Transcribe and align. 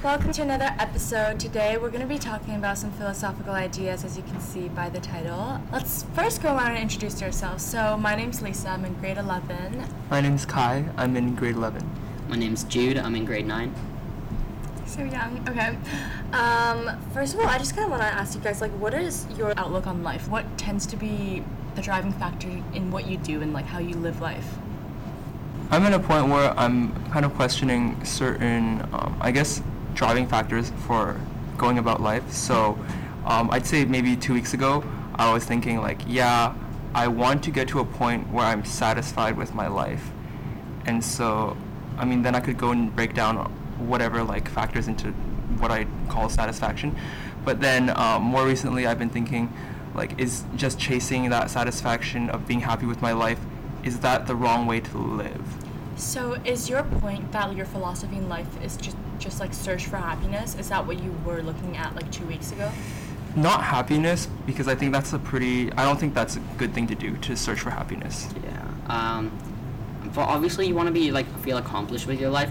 Welcome 0.00 0.30
to 0.34 0.42
another 0.42 0.72
episode. 0.78 1.40
Today 1.40 1.76
we're 1.76 1.88
going 1.88 2.02
to 2.02 2.06
be 2.06 2.20
talking 2.20 2.54
about 2.54 2.78
some 2.78 2.92
philosophical 2.92 3.52
ideas 3.52 4.04
as 4.04 4.16
you 4.16 4.22
can 4.22 4.38
see 4.38 4.68
by 4.68 4.88
the 4.88 5.00
title. 5.00 5.60
Let's 5.72 6.04
first 6.14 6.40
go 6.40 6.54
around 6.54 6.70
and 6.70 6.78
introduce 6.78 7.20
ourselves. 7.20 7.64
So, 7.64 7.96
my 7.96 8.14
name's 8.14 8.40
Lisa, 8.40 8.68
I'm 8.68 8.84
in 8.84 8.94
grade 8.94 9.18
11. 9.18 9.84
My 10.08 10.20
name's 10.20 10.46
Kai. 10.46 10.84
I'm 10.96 11.16
in 11.16 11.34
grade 11.34 11.56
11. 11.56 11.82
My 12.28 12.36
name's 12.36 12.62
Jude. 12.62 12.96
I'm 12.96 13.16
in 13.16 13.24
grade 13.24 13.44
9. 13.44 13.74
So 14.86 15.02
young. 15.02 15.44
Okay. 15.48 15.76
Um, 16.32 16.96
first 17.12 17.34
of 17.34 17.40
all, 17.40 17.48
I 17.48 17.58
just 17.58 17.74
kind 17.74 17.86
of 17.86 17.90
want 17.90 18.02
to 18.02 18.06
ask 18.06 18.36
you 18.36 18.40
guys 18.40 18.60
like 18.60 18.70
what 18.78 18.94
is 18.94 19.26
your 19.36 19.52
outlook 19.58 19.88
on 19.88 20.04
life? 20.04 20.28
What 20.28 20.44
tends 20.56 20.86
to 20.86 20.96
be 20.96 21.42
the 21.74 21.82
driving 21.82 22.12
factor 22.12 22.46
in 22.46 22.92
what 22.92 23.08
you 23.08 23.16
do 23.16 23.42
and 23.42 23.52
like 23.52 23.66
how 23.66 23.80
you 23.80 23.96
live 23.96 24.20
life? 24.20 24.58
I'm 25.72 25.82
at 25.82 25.92
a 25.92 25.98
point 25.98 26.28
where 26.28 26.56
I'm 26.56 26.94
kind 27.10 27.26
of 27.26 27.34
questioning 27.34 28.02
certain, 28.04 28.88
um, 28.92 29.18
I 29.20 29.32
guess, 29.32 29.60
driving 29.98 30.28
factors 30.28 30.70
for 30.86 31.20
going 31.56 31.76
about 31.76 32.00
life. 32.00 32.30
So 32.30 32.78
um, 33.26 33.50
I'd 33.50 33.66
say 33.66 33.84
maybe 33.84 34.14
two 34.14 34.32
weeks 34.32 34.54
ago, 34.54 34.84
I 35.16 35.32
was 35.32 35.44
thinking 35.44 35.80
like, 35.80 36.00
yeah, 36.06 36.54
I 36.94 37.08
want 37.08 37.42
to 37.44 37.50
get 37.50 37.66
to 37.68 37.80
a 37.80 37.84
point 37.84 38.30
where 38.32 38.46
I'm 38.46 38.64
satisfied 38.64 39.36
with 39.36 39.52
my 39.54 39.66
life. 39.66 40.12
And 40.86 41.04
so, 41.04 41.56
I 41.98 42.04
mean, 42.04 42.22
then 42.22 42.36
I 42.36 42.40
could 42.40 42.56
go 42.56 42.70
and 42.70 42.94
break 42.94 43.12
down 43.12 43.38
whatever 43.90 44.22
like 44.22 44.48
factors 44.48 44.86
into 44.86 45.08
what 45.58 45.72
I 45.72 45.88
call 46.08 46.28
satisfaction. 46.28 46.96
But 47.44 47.60
then 47.60 47.90
um, 47.90 48.22
more 48.22 48.46
recently, 48.46 48.86
I've 48.86 49.00
been 49.00 49.10
thinking, 49.10 49.52
like, 49.96 50.20
is 50.20 50.44
just 50.54 50.78
chasing 50.78 51.28
that 51.30 51.50
satisfaction 51.50 52.30
of 52.30 52.46
being 52.46 52.60
happy 52.60 52.86
with 52.86 53.02
my 53.02 53.12
life, 53.12 53.40
is 53.82 53.98
that 54.00 54.28
the 54.28 54.36
wrong 54.36 54.66
way 54.66 54.78
to 54.78 54.98
live? 54.98 55.42
So, 55.96 56.34
is 56.44 56.68
your 56.68 56.84
point 56.84 57.32
that 57.32 57.56
your 57.56 57.66
philosophy 57.66 58.16
in 58.16 58.28
life 58.28 58.62
is 58.62 58.76
just 58.76 58.96
just 59.18 59.40
like 59.40 59.52
search 59.52 59.86
for 59.86 59.96
happiness? 59.96 60.54
Is 60.56 60.68
that 60.68 60.86
what 60.86 61.02
you 61.02 61.14
were 61.24 61.42
looking 61.42 61.76
at 61.76 61.94
like 61.94 62.10
two 62.10 62.24
weeks 62.26 62.52
ago? 62.52 62.70
Not 63.36 63.62
happiness, 63.62 64.28
because 64.46 64.68
I 64.68 64.74
think 64.74 64.92
that's 64.92 65.12
a 65.12 65.18
pretty. 65.18 65.70
I 65.72 65.84
don't 65.84 65.98
think 65.98 66.14
that's 66.14 66.36
a 66.36 66.40
good 66.56 66.72
thing 66.74 66.86
to 66.88 66.94
do 66.94 67.16
to 67.18 67.36
search 67.36 67.60
for 67.60 67.70
happiness. 67.70 68.28
Yeah. 68.42 68.66
Um, 68.88 69.30
but 70.14 70.22
obviously, 70.22 70.66
you 70.66 70.74
want 70.74 70.86
to 70.86 70.92
be 70.92 71.10
like 71.10 71.26
feel 71.40 71.58
accomplished 71.58 72.06
with 72.06 72.20
your 72.20 72.30
life, 72.30 72.50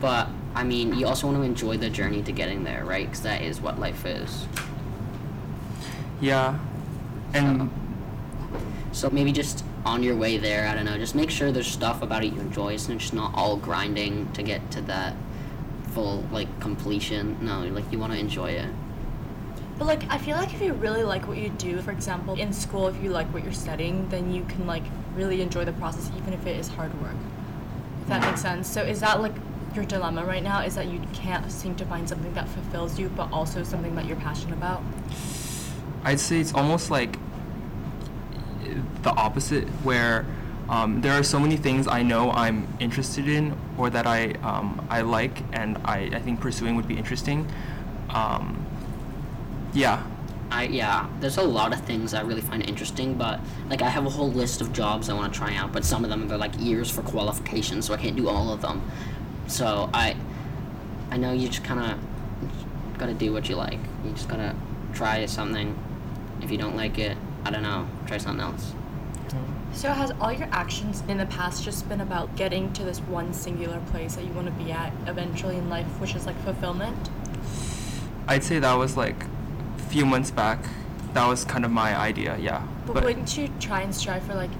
but 0.00 0.28
I 0.54 0.64
mean, 0.64 0.94
you 0.94 1.06
also 1.06 1.26
want 1.26 1.38
to 1.38 1.42
enjoy 1.42 1.76
the 1.76 1.90
journey 1.90 2.22
to 2.22 2.32
getting 2.32 2.64
there, 2.64 2.84
right? 2.84 3.06
Because 3.06 3.22
that 3.22 3.42
is 3.42 3.60
what 3.60 3.78
life 3.80 4.04
is. 4.04 4.46
Yeah, 6.20 6.58
and 7.32 7.70
So 8.92 9.08
maybe 9.10 9.32
just 9.32 9.64
on 9.84 10.02
your 10.02 10.16
way 10.16 10.38
there, 10.38 10.66
I 10.66 10.74
don't 10.74 10.84
know, 10.84 10.98
just 10.98 11.14
make 11.14 11.30
sure 11.30 11.52
there's 11.52 11.66
stuff 11.68 12.02
about 12.02 12.24
it 12.24 12.32
you 12.32 12.40
enjoy. 12.40 12.70
so 12.70 12.74
It's 12.74 12.88
not 12.88 12.98
just 12.98 13.14
not 13.14 13.34
all 13.34 13.56
grinding 13.56 14.30
to 14.32 14.42
get 14.42 14.70
to 14.72 14.80
that 14.82 15.14
full 15.98 16.24
like 16.30 16.48
completion. 16.60 17.36
No, 17.40 17.64
like 17.64 17.90
you 17.90 17.98
want 17.98 18.12
to 18.12 18.18
enjoy 18.18 18.50
it. 18.50 18.70
But 19.78 19.86
like 19.86 20.08
I 20.10 20.18
feel 20.18 20.36
like 20.36 20.54
if 20.54 20.60
you 20.62 20.72
really 20.74 21.02
like 21.02 21.26
what 21.26 21.38
you 21.38 21.48
do, 21.50 21.82
for 21.82 21.90
example, 21.90 22.34
in 22.34 22.52
school 22.52 22.86
if 22.86 23.02
you 23.02 23.10
like 23.10 23.26
what 23.34 23.42
you're 23.42 23.52
studying, 23.52 24.08
then 24.08 24.32
you 24.32 24.44
can 24.44 24.66
like 24.66 24.84
really 25.14 25.42
enjoy 25.42 25.64
the 25.64 25.72
process 25.72 26.10
even 26.16 26.32
if 26.32 26.46
it 26.46 26.56
is 26.56 26.68
hard 26.68 26.92
work. 27.02 27.16
If 28.02 28.08
that 28.08 28.20
makes 28.20 28.42
hmm. 28.42 28.48
sense. 28.48 28.70
So 28.70 28.82
is 28.82 29.00
that 29.00 29.20
like 29.20 29.34
your 29.74 29.84
dilemma 29.84 30.24
right 30.24 30.42
now 30.42 30.62
is 30.62 30.76
that 30.76 30.86
you 30.86 31.00
can't 31.12 31.50
seem 31.50 31.74
to 31.76 31.84
find 31.84 32.08
something 32.08 32.32
that 32.34 32.48
fulfills 32.48 32.98
you 32.98 33.08
but 33.10 33.30
also 33.32 33.64
something 33.64 33.96
that 33.96 34.06
you're 34.06 34.22
passionate 34.28 34.54
about? 34.54 34.82
I'd 36.04 36.20
say 36.20 36.38
it's 36.38 36.54
almost 36.54 36.90
like 36.90 37.18
the 39.02 39.10
opposite, 39.10 39.66
where 39.82 40.26
um, 40.68 41.00
there 41.00 41.12
are 41.12 41.22
so 41.22 41.38
many 41.38 41.56
things 41.56 41.86
I 41.88 42.02
know 42.02 42.30
I'm 42.30 42.68
interested 42.78 43.26
in 43.26 43.56
or 43.78 43.88
that 43.90 44.06
I 44.06 44.32
um, 44.42 44.86
I 44.90 45.00
like 45.00 45.42
and 45.52 45.78
I, 45.84 46.10
I 46.12 46.18
think 46.20 46.40
pursuing 46.40 46.76
would 46.76 46.86
be 46.86 46.96
interesting. 46.96 47.50
Um, 48.10 48.66
yeah, 49.72 50.02
I 50.50 50.64
yeah, 50.64 51.08
there's 51.20 51.38
a 51.38 51.42
lot 51.42 51.72
of 51.72 51.80
things 51.82 52.14
I 52.14 52.20
really 52.22 52.40
find 52.42 52.66
interesting, 52.68 53.14
but 53.14 53.40
like 53.68 53.82
I 53.82 53.88
have 53.88 54.06
a 54.06 54.10
whole 54.10 54.30
list 54.30 54.60
of 54.60 54.72
jobs 54.72 55.08
I 55.08 55.14
want 55.14 55.32
to 55.32 55.38
try 55.38 55.54
out, 55.54 55.72
but 55.72 55.84
some 55.84 56.04
of 56.04 56.10
them 56.10 56.28
they're 56.28 56.38
like 56.38 56.58
years 56.58 56.90
for 56.90 57.02
qualifications, 57.02 57.86
so 57.86 57.94
I 57.94 57.96
can't 57.96 58.16
do 58.16 58.28
all 58.28 58.52
of 58.52 58.60
them. 58.60 58.82
So 59.46 59.88
I 59.94 60.16
I 61.10 61.16
know 61.16 61.32
you 61.32 61.48
just 61.48 61.64
kind 61.64 61.80
of 61.80 62.98
got 62.98 63.06
to 63.06 63.14
do 63.14 63.32
what 63.32 63.48
you 63.48 63.56
like. 63.56 63.78
You 64.04 64.10
just 64.10 64.28
got 64.28 64.36
to 64.36 64.54
try 64.92 65.24
something. 65.26 65.78
If 66.42 66.50
you 66.50 66.58
don't 66.58 66.76
like 66.76 66.98
it, 66.98 67.16
I 67.44 67.50
don't 67.50 67.62
know, 67.62 67.88
try 68.06 68.18
something 68.18 68.44
else. 68.44 68.72
So 69.72 69.92
has 69.92 70.10
all 70.20 70.32
your 70.32 70.48
actions 70.50 71.02
in 71.08 71.18
the 71.18 71.26
past 71.26 71.62
just 71.62 71.88
been 71.88 72.00
about 72.00 72.34
getting 72.36 72.72
to 72.72 72.84
this 72.84 72.98
one 73.00 73.32
singular 73.32 73.80
place 73.90 74.16
that 74.16 74.24
you 74.24 74.32
want 74.32 74.46
to 74.46 74.52
be 74.52 74.72
at 74.72 74.92
eventually 75.06 75.56
in 75.56 75.68
life, 75.68 75.86
which 76.00 76.14
is 76.14 76.26
like 76.26 76.36
fulfillment? 76.42 77.10
I'd 78.26 78.42
say 78.42 78.58
that 78.58 78.74
was 78.74 78.96
like 78.96 79.24
a 79.24 79.82
few 79.88 80.04
months 80.04 80.30
back. 80.30 80.58
That 81.14 81.26
was 81.26 81.44
kind 81.44 81.64
of 81.64 81.70
my 81.70 81.96
idea. 81.96 82.36
Yeah, 82.38 82.66
But, 82.86 83.04
wouldn't 83.04 83.36
you 83.36 83.48
try 83.60 83.82
and 83.82 83.94
strive 83.94 84.24
for 84.24 84.34
like 84.34 84.50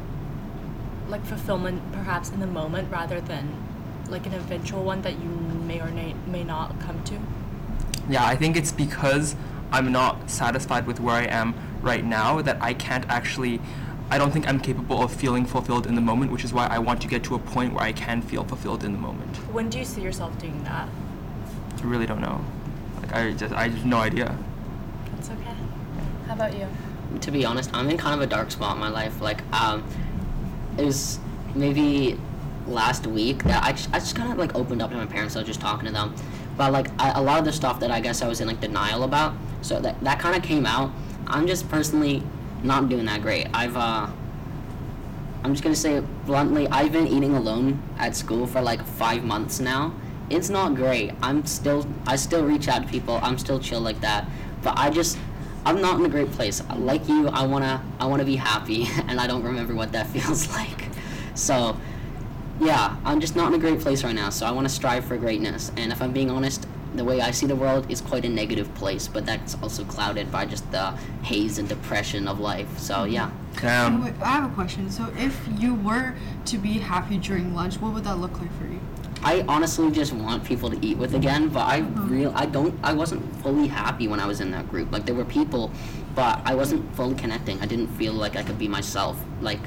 like 1.08 1.24
fulfillment 1.24 1.80
perhaps 1.92 2.28
in 2.30 2.38
the 2.38 2.46
moment 2.46 2.90
rather 2.90 3.18
than 3.20 3.54
like 4.10 4.26
an 4.26 4.34
eventual 4.34 4.84
one 4.84 5.00
that 5.02 5.14
you 5.14 5.28
may 5.28 5.80
or 5.80 5.90
may, 5.90 6.14
may 6.26 6.44
not 6.44 6.78
come 6.80 7.02
to? 7.04 7.18
Yeah, 8.08 8.24
I 8.24 8.36
think 8.36 8.56
it's 8.56 8.72
because 8.72 9.34
I'm 9.72 9.90
not 9.90 10.30
satisfied 10.30 10.86
with 10.86 11.00
where 11.00 11.14
I 11.16 11.24
am 11.24 11.54
right 11.82 12.04
now 12.04 12.40
that 12.42 12.62
I 12.62 12.74
can't 12.74 13.04
actually. 13.08 13.60
I 14.10 14.18
don't 14.18 14.30
think 14.30 14.48
I'm 14.48 14.58
capable 14.58 15.02
of 15.02 15.12
feeling 15.12 15.44
fulfilled 15.44 15.86
in 15.86 15.94
the 15.94 16.00
moment, 16.00 16.32
which 16.32 16.44
is 16.44 16.52
why 16.52 16.66
I 16.66 16.78
want 16.78 17.02
to 17.02 17.08
get 17.08 17.22
to 17.24 17.34
a 17.34 17.38
point 17.38 17.74
where 17.74 17.82
I 17.82 17.92
can 17.92 18.22
feel 18.22 18.44
fulfilled 18.44 18.84
in 18.84 18.92
the 18.92 18.98
moment. 18.98 19.36
When 19.52 19.68
do 19.68 19.78
you 19.78 19.84
see 19.84 20.00
yourself 20.00 20.38
doing 20.38 20.64
that? 20.64 20.88
I 21.76 21.82
really 21.82 22.06
don't 22.06 22.20
know. 22.20 22.44
Like 23.00 23.14
I 23.14 23.32
just 23.32 23.54
I 23.54 23.68
have 23.68 23.84
no 23.84 23.98
idea. 23.98 24.36
That's 25.12 25.30
okay. 25.30 25.54
How 26.26 26.34
about 26.34 26.56
you? 26.56 26.66
to 27.20 27.30
be 27.30 27.44
honest, 27.44 27.70
I'm 27.72 27.88
in 27.90 27.96
kind 27.96 28.14
of 28.14 28.20
a 28.20 28.26
dark 28.26 28.50
spot 28.50 28.74
in 28.74 28.80
my 28.80 28.88
life. 28.88 29.20
Like, 29.20 29.40
um, 29.52 29.84
it 30.76 30.84
was 30.84 31.18
maybe 31.54 32.18
last 32.66 33.06
week 33.06 33.42
that 33.44 33.64
I 33.64 33.72
just, 33.72 33.88
I 33.92 33.98
just 33.98 34.14
kind 34.14 34.30
of 34.30 34.38
like 34.38 34.54
opened 34.54 34.82
up 34.82 34.90
to 34.90 34.96
my 34.96 35.06
parents. 35.06 35.36
I 35.36 35.40
was 35.40 35.48
just 35.48 35.60
talking 35.60 35.86
to 35.86 35.92
them, 35.92 36.14
but 36.56 36.72
like 36.72 36.88
I, 36.98 37.12
a 37.12 37.22
lot 37.22 37.38
of 37.38 37.44
the 37.44 37.52
stuff 37.52 37.80
that 37.80 37.90
I 37.90 38.00
guess 38.00 38.22
I 38.22 38.28
was 38.28 38.40
in 38.40 38.46
like 38.46 38.60
denial 38.60 39.04
about. 39.04 39.34
So 39.62 39.80
that 39.80 40.00
that 40.02 40.18
kind 40.18 40.36
of 40.36 40.42
came 40.42 40.66
out. 40.66 40.92
I'm 41.26 41.46
just 41.46 41.68
personally 41.68 42.22
not 42.62 42.88
doing 42.88 43.06
that 43.06 43.22
great. 43.22 43.48
I've 43.54 43.76
uh, 43.76 44.08
I'm 45.44 45.52
just 45.52 45.62
gonna 45.62 45.76
say 45.76 45.94
it 45.94 46.26
bluntly. 46.26 46.68
I've 46.68 46.92
been 46.92 47.06
eating 47.06 47.34
alone 47.34 47.82
at 47.98 48.16
school 48.16 48.46
for 48.46 48.60
like 48.60 48.84
five 48.84 49.24
months 49.24 49.60
now. 49.60 49.94
It's 50.30 50.50
not 50.50 50.74
great. 50.74 51.12
I'm 51.22 51.46
still 51.46 51.86
I 52.06 52.16
still 52.16 52.44
reach 52.44 52.68
out 52.68 52.82
to 52.82 52.88
people. 52.88 53.18
I'm 53.22 53.38
still 53.38 53.58
chill 53.58 53.80
like 53.80 54.00
that. 54.00 54.28
But 54.62 54.78
I 54.78 54.90
just 54.90 55.18
I'm 55.64 55.80
not 55.80 55.98
in 55.98 56.06
a 56.06 56.08
great 56.08 56.30
place. 56.32 56.62
Like 56.76 57.08
you, 57.08 57.28
I 57.28 57.46
wanna 57.46 57.82
I 58.00 58.06
wanna 58.06 58.24
be 58.24 58.36
happy, 58.36 58.88
and 59.08 59.20
I 59.20 59.26
don't 59.26 59.42
remember 59.42 59.74
what 59.74 59.92
that 59.92 60.06
feels 60.14 60.48
like. 60.50 60.84
So, 61.34 61.76
yeah, 62.60 62.96
I'm 63.04 63.20
just 63.20 63.36
not 63.36 63.48
in 63.48 63.54
a 63.54 63.58
great 63.58 63.80
place 63.80 64.02
right 64.02 64.14
now. 64.14 64.30
So 64.30 64.44
I 64.44 64.50
want 64.50 64.68
to 64.68 64.74
strive 64.74 65.04
for 65.04 65.16
greatness. 65.16 65.70
And 65.76 65.92
if 65.92 66.02
I'm 66.02 66.12
being 66.12 66.30
honest, 66.30 66.66
the 66.94 67.04
way 67.04 67.20
I 67.20 67.30
see 67.30 67.46
the 67.46 67.56
world 67.56 67.90
is 67.90 68.00
quite 68.00 68.24
a 68.24 68.28
negative 68.28 68.72
place. 68.74 69.08
But 69.08 69.26
that's 69.26 69.56
also 69.62 69.84
clouded 69.84 70.30
by 70.30 70.46
just 70.46 70.70
the 70.72 70.90
haze 71.22 71.58
and 71.58 71.68
depression 71.68 72.28
of 72.28 72.40
life. 72.40 72.78
So 72.78 72.94
mm-hmm. 72.94 73.12
yeah. 73.12 73.30
Damn. 73.60 74.04
Wait, 74.04 74.14
I 74.22 74.32
have 74.32 74.50
a 74.50 74.54
question. 74.54 74.88
So, 74.88 75.12
if 75.16 75.36
you 75.58 75.74
were 75.74 76.14
to 76.44 76.58
be 76.58 76.74
happy 76.74 77.16
during 77.16 77.54
lunch, 77.56 77.80
what 77.80 77.92
would 77.92 78.04
that 78.04 78.18
look 78.18 78.40
like 78.40 78.56
for 78.56 78.66
you? 78.66 78.80
I 79.22 79.44
honestly 79.48 79.90
just 79.90 80.12
want 80.12 80.44
people 80.44 80.70
to 80.70 80.78
eat 80.86 80.96
with 80.96 81.14
again, 81.14 81.48
but 81.48 81.66
I 81.66 81.80
mm-hmm. 81.80 82.08
real 82.08 82.32
I 82.36 82.46
don't 82.46 82.78
I 82.84 82.92
wasn't 82.92 83.24
fully 83.42 83.66
happy 83.66 84.06
when 84.06 84.20
I 84.20 84.26
was 84.26 84.40
in 84.40 84.50
that 84.52 84.68
group. 84.70 84.92
Like 84.92 85.06
there 85.06 85.14
were 85.14 85.24
people, 85.24 85.72
but 86.14 86.40
I 86.44 86.54
wasn't 86.54 86.94
fully 86.94 87.16
connecting. 87.16 87.60
I 87.60 87.66
didn't 87.66 87.88
feel 87.88 88.12
like 88.12 88.36
I 88.36 88.44
could 88.44 88.58
be 88.58 88.68
myself. 88.68 89.20
Like 89.40 89.60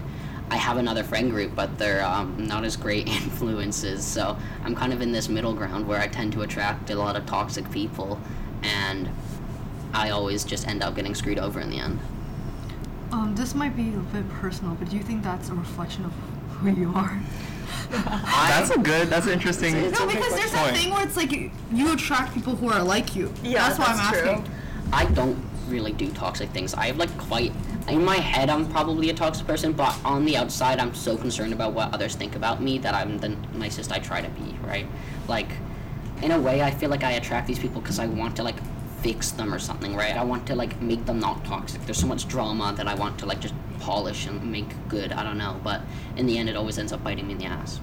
I 0.51 0.57
have 0.57 0.75
another 0.75 1.01
friend 1.03 1.31
group, 1.31 1.55
but 1.55 1.77
they're 1.77 2.03
um, 2.05 2.35
not 2.45 2.65
as 2.65 2.75
great 2.75 3.07
influences. 3.21 4.03
So 4.05 4.37
I'm 4.65 4.75
kind 4.75 4.91
of 4.91 5.01
in 5.01 5.13
this 5.13 5.29
middle 5.29 5.53
ground 5.53 5.87
where 5.87 5.99
I 5.99 6.07
tend 6.07 6.33
to 6.33 6.41
attract 6.41 6.89
a 6.89 6.95
lot 6.95 7.15
of 7.15 7.25
toxic 7.25 7.71
people, 7.71 8.19
and 8.61 9.09
I 9.93 10.09
always 10.09 10.43
just 10.43 10.67
end 10.67 10.83
up 10.83 10.93
getting 10.93 11.15
screwed 11.15 11.39
over 11.39 11.61
in 11.61 11.69
the 11.69 11.77
end. 11.79 11.99
Um, 13.13 13.33
this 13.35 13.55
might 13.55 13.77
be 13.77 13.93
a 13.93 13.97
bit 14.13 14.27
personal, 14.29 14.75
but 14.75 14.89
do 14.89 14.97
you 14.97 15.03
think 15.03 15.23
that's 15.23 15.47
a 15.49 15.53
reflection 15.53 16.03
of 16.03 16.11
who 16.57 16.69
you 16.71 16.93
are? 16.93 17.17
That's 17.91 18.69
a 18.69 18.79
good. 18.79 19.09
That's 19.09 19.25
an 19.25 19.33
interesting. 19.33 19.75
It's 19.75 19.99
No, 19.99 20.05
because 20.07 20.33
there's 20.33 20.51
point. 20.51 20.67
that 20.67 20.77
thing 20.77 20.91
where 20.91 21.03
it's 21.05 21.17
like 21.17 21.31
you, 21.31 21.51
you 21.73 21.91
attract 21.93 22.33
people 22.33 22.55
who 22.55 22.69
are 22.69 22.81
like 22.81 23.15
you. 23.17 23.33
Yeah, 23.43 23.67
that's 23.67 23.79
why 23.79 23.85
I'm 23.85 23.97
that's 23.97 24.21
true. 24.21 24.29
asking. 24.29 24.51
I 24.93 25.05
don't 25.05 25.37
really 25.67 25.91
do 25.91 26.09
toxic 26.11 26.49
things. 26.51 26.73
I 26.73 26.85
have 26.87 26.97
like 26.97 27.15
quite 27.17 27.51
in 27.89 28.03
my 28.03 28.17
head 28.17 28.49
I'm 28.49 28.67
probably 28.69 29.09
a 29.09 29.13
toxic 29.13 29.47
person, 29.47 29.73
but 29.73 29.95
on 30.05 30.25
the 30.25 30.37
outside 30.37 30.79
I'm 30.79 30.93
so 30.93 31.17
concerned 31.17 31.53
about 31.53 31.73
what 31.73 31.93
others 31.93 32.15
think 32.15 32.35
about 32.35 32.61
me 32.61 32.77
that 32.79 32.93
I'm 32.93 33.17
the 33.17 33.29
nicest 33.53 33.91
I 33.91 33.99
try 33.99 34.21
to 34.21 34.29
be, 34.29 34.55
right? 34.63 34.87
Like 35.27 35.49
in 36.21 36.31
a 36.31 36.39
way 36.39 36.61
I 36.61 36.71
feel 36.71 36.89
like 36.89 37.03
I 37.03 37.13
attract 37.13 37.47
these 37.47 37.59
people 37.59 37.81
cuz 37.81 37.99
I 37.99 38.07
want 38.07 38.35
to 38.37 38.43
like 38.43 38.57
fix 39.01 39.31
them 39.31 39.53
or 39.53 39.59
something, 39.59 39.95
right? 39.95 40.15
I 40.15 40.23
want 40.23 40.45
to 40.47 40.55
like 40.55 40.79
make 40.81 41.05
them 41.05 41.19
not 41.19 41.43
toxic. 41.43 41.83
There's 41.85 41.97
so 41.97 42.07
much 42.07 42.27
drama 42.27 42.73
that 42.77 42.87
I 42.87 42.93
want 42.93 43.17
to 43.19 43.25
like 43.25 43.39
just 43.39 43.55
polish 43.79 44.27
and 44.27 44.51
make 44.51 44.69
good. 44.87 45.11
I 45.11 45.23
don't 45.23 45.37
know, 45.37 45.59
but 45.63 45.81
in 46.15 46.27
the 46.27 46.37
end 46.37 46.49
it 46.49 46.55
always 46.55 46.77
ends 46.77 46.93
up 46.93 47.03
biting 47.03 47.27
me 47.27 47.33
in 47.33 47.39
the 47.39 47.45
ass. 47.45 47.79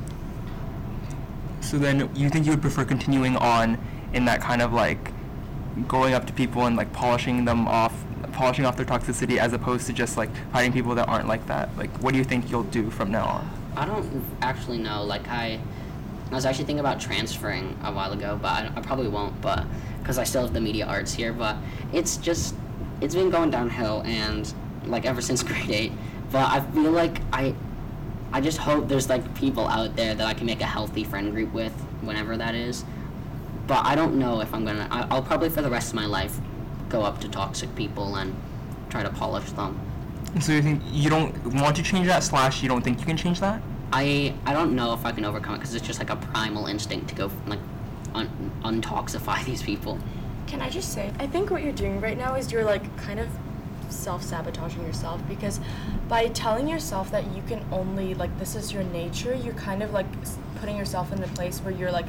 So 1.60 1.76
then, 1.76 2.08
you 2.14 2.30
think 2.30 2.46
you 2.46 2.52
would 2.52 2.62
prefer 2.62 2.84
continuing 2.84 3.36
on 3.36 3.78
in 4.12 4.24
that 4.24 4.40
kind 4.40 4.62
of 4.62 4.72
like 4.72 5.12
going 5.86 6.14
up 6.14 6.26
to 6.26 6.32
people 6.32 6.64
and 6.66 6.76
like 6.76 6.92
polishing 6.92 7.44
them 7.44 7.68
off 7.68 8.04
polishing 8.38 8.64
off 8.64 8.76
their 8.76 8.86
toxicity 8.86 9.36
as 9.36 9.52
opposed 9.52 9.86
to 9.86 9.92
just 9.92 10.16
like 10.16 10.30
fighting 10.52 10.72
people 10.72 10.94
that 10.94 11.08
aren't 11.08 11.26
like 11.26 11.44
that 11.46 11.68
like 11.76 11.90
what 12.02 12.12
do 12.12 12.18
you 12.18 12.24
think 12.24 12.50
you'll 12.50 12.62
do 12.64 12.88
from 12.90 13.10
now 13.10 13.26
on 13.26 13.58
I 13.78 13.84
don't 13.84 14.24
actually 14.42 14.78
know. 14.78 15.04
Like 15.04 15.28
I, 15.28 15.60
I 16.30 16.34
was 16.34 16.44
actually 16.44 16.64
thinking 16.64 16.80
about 16.80 17.00
transferring 17.00 17.78
a 17.84 17.92
while 17.92 18.12
ago, 18.12 18.36
but 18.40 18.48
I, 18.48 18.72
I 18.74 18.80
probably 18.80 19.06
won't. 19.06 19.40
But 19.40 19.64
because 20.00 20.18
I 20.18 20.24
still 20.24 20.42
have 20.42 20.52
the 20.52 20.60
media 20.60 20.84
arts 20.84 21.14
here, 21.14 21.32
but 21.32 21.56
it's 21.92 22.16
just 22.16 22.56
it's 23.00 23.14
been 23.14 23.30
going 23.30 23.50
downhill 23.50 24.02
and 24.04 24.52
like 24.84 25.06
ever 25.06 25.20
since 25.20 25.42
grade 25.44 25.70
eight. 25.70 25.92
But 26.32 26.50
I 26.50 26.60
feel 26.60 26.90
like 26.90 27.20
I, 27.32 27.54
I 28.32 28.40
just 28.40 28.58
hope 28.58 28.88
there's 28.88 29.08
like 29.08 29.32
people 29.36 29.68
out 29.68 29.94
there 29.94 30.14
that 30.14 30.26
I 30.26 30.34
can 30.34 30.46
make 30.46 30.60
a 30.60 30.66
healthy 30.66 31.04
friend 31.04 31.32
group 31.32 31.52
with 31.52 31.72
whenever 32.00 32.36
that 32.36 32.56
is. 32.56 32.84
But 33.68 33.86
I 33.86 33.94
don't 33.94 34.18
know 34.18 34.40
if 34.40 34.52
I'm 34.52 34.64
gonna. 34.64 34.88
I, 34.90 35.06
I'll 35.08 35.22
probably 35.22 35.50
for 35.50 35.62
the 35.62 35.70
rest 35.70 35.90
of 35.90 35.94
my 35.94 36.06
life 36.06 36.40
go 36.88 37.02
up 37.02 37.20
to 37.20 37.28
toxic 37.28 37.74
people 37.74 38.16
and 38.16 38.34
try 38.90 39.02
to 39.02 39.10
polish 39.10 39.50
them. 39.52 39.78
so 40.40 40.52
you 40.52 40.62
think 40.62 40.82
you 40.90 41.10
don't 41.10 41.34
want 41.54 41.76
to 41.76 41.82
change 41.82 42.06
that 42.06 42.22
slash 42.22 42.62
you 42.62 42.68
don't 42.68 42.82
think 42.82 42.98
you 43.00 43.06
can 43.06 43.16
change 43.16 43.40
that 43.40 43.60
I 43.92 44.34
I 44.44 44.52
don't 44.52 44.74
know 44.74 44.92
if 44.92 45.04
I 45.04 45.12
can 45.12 45.24
overcome 45.24 45.54
it 45.54 45.58
because 45.58 45.74
it's 45.74 45.86
just 45.86 45.98
like 45.98 46.10
a 46.10 46.16
primal 46.16 46.66
instinct 46.66 47.08
to 47.08 47.14
go 47.14 47.30
like 47.46 47.60
un- 48.14 48.52
untoxify 48.62 49.44
these 49.50 49.62
people. 49.62 49.98
Can 50.46 50.62
I 50.62 50.70
just 50.70 50.92
say, 50.92 51.12
I 51.18 51.26
think 51.26 51.50
what 51.50 51.62
you're 51.62 51.72
doing 51.72 52.00
right 52.00 52.16
now 52.16 52.34
is 52.34 52.50
you're 52.50 52.64
like 52.64 52.96
kind 52.96 53.20
of 53.20 53.28
self 53.90 54.22
sabotaging 54.22 54.84
yourself 54.84 55.20
because 55.28 55.60
by 56.08 56.28
telling 56.28 56.68
yourself 56.68 57.10
that 57.10 57.34
you 57.34 57.42
can 57.42 57.64
only, 57.70 58.14
like, 58.14 58.38
this 58.38 58.54
is 58.54 58.72
your 58.72 58.82
nature, 58.84 59.34
you're 59.34 59.54
kind 59.54 59.82
of 59.82 59.92
like 59.92 60.06
putting 60.56 60.76
yourself 60.76 61.12
in 61.12 61.20
the 61.20 61.28
place 61.28 61.58
where 61.60 61.72
you're 61.72 61.92
like 61.92 62.06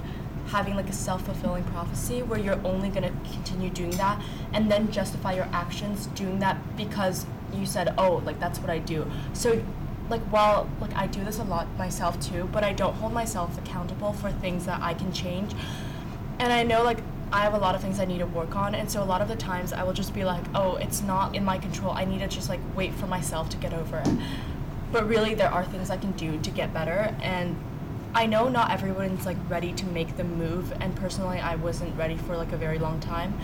having 0.49 0.75
like 0.75 0.89
a 0.89 0.93
self 0.93 1.25
fulfilling 1.25 1.63
prophecy 1.65 2.21
where 2.21 2.39
you're 2.39 2.59
only 2.65 2.89
going 2.89 3.03
to 3.03 3.31
continue 3.31 3.69
doing 3.69 3.91
that 3.91 4.21
and 4.53 4.71
then 4.71 4.91
justify 4.91 5.33
your 5.33 5.47
actions 5.51 6.07
doing 6.07 6.39
that 6.39 6.57
because 6.75 7.25
you 7.53 7.65
said, 7.65 7.93
oh, 7.97 8.21
like, 8.25 8.39
that's 8.39 8.59
what 8.59 8.69
I 8.69 8.79
do. 8.79 9.09
So, 9.33 9.63
like 10.09 10.21
while 10.31 10.67
like 10.81 10.95
I 10.95 11.05
do 11.05 11.23
this 11.23 11.37
a 11.37 11.43
lot 11.43 11.67
myself 11.77 12.19
too, 12.19 12.49
but 12.51 12.63
I 12.63 12.73
don't 12.73 12.95
hold 12.95 13.13
myself 13.13 13.57
accountable 13.59 14.11
for 14.13 14.31
things 14.31 14.65
that 14.65 14.81
I 14.81 14.95
can 14.95 15.13
change 15.13 15.53
and 16.39 16.53
I 16.53 16.63
know 16.63 16.83
like 16.83 16.99
I 17.31 17.41
have 17.41 17.53
a 17.53 17.57
lot 17.57 17.75
of 17.75 17.81
things 17.81 17.99
I 17.99 18.05
need 18.05 18.19
to 18.19 18.25
work 18.25 18.55
on, 18.55 18.73
and 18.73 18.89
so 18.89 19.03
a 19.03 19.05
lot 19.05 19.21
of 19.21 19.27
the 19.27 19.35
times 19.35 19.71
I 19.71 19.83
will 19.83 19.93
just 19.93 20.15
be 20.15 20.23
like, 20.23 20.43
oh, 20.55 20.77
it's 20.77 21.01
not 21.01 21.35
in 21.35 21.45
my 21.45 21.59
control. 21.59 21.91
I 21.91 22.03
need 22.05 22.19
to 22.19 22.27
just 22.27 22.49
like 22.49 22.59
wait 22.75 22.93
for 22.95 23.05
myself 23.05 23.49
to 23.49 23.57
get 23.57 23.71
over 23.71 23.99
it. 23.99 24.09
But 24.91 25.07
really, 25.07 25.35
there 25.35 25.49
are 25.49 25.63
things 25.63 25.91
I 25.91 25.97
can 25.97 26.13
do 26.13 26.39
to 26.39 26.49
get 26.49 26.73
better, 26.73 27.15
and 27.21 27.55
I 28.13 28.25
know 28.25 28.49
not 28.49 28.71
everyone's 28.71 29.25
like 29.25 29.37
ready 29.47 29.71
to 29.73 29.85
make 29.85 30.17
the 30.17 30.23
move, 30.23 30.73
and 30.81 30.95
personally, 30.95 31.39
I 31.39 31.55
wasn't 31.55 31.95
ready 31.97 32.17
for 32.17 32.35
like 32.35 32.51
a 32.51 32.57
very 32.57 32.79
long 32.79 32.99
time. 32.99 33.39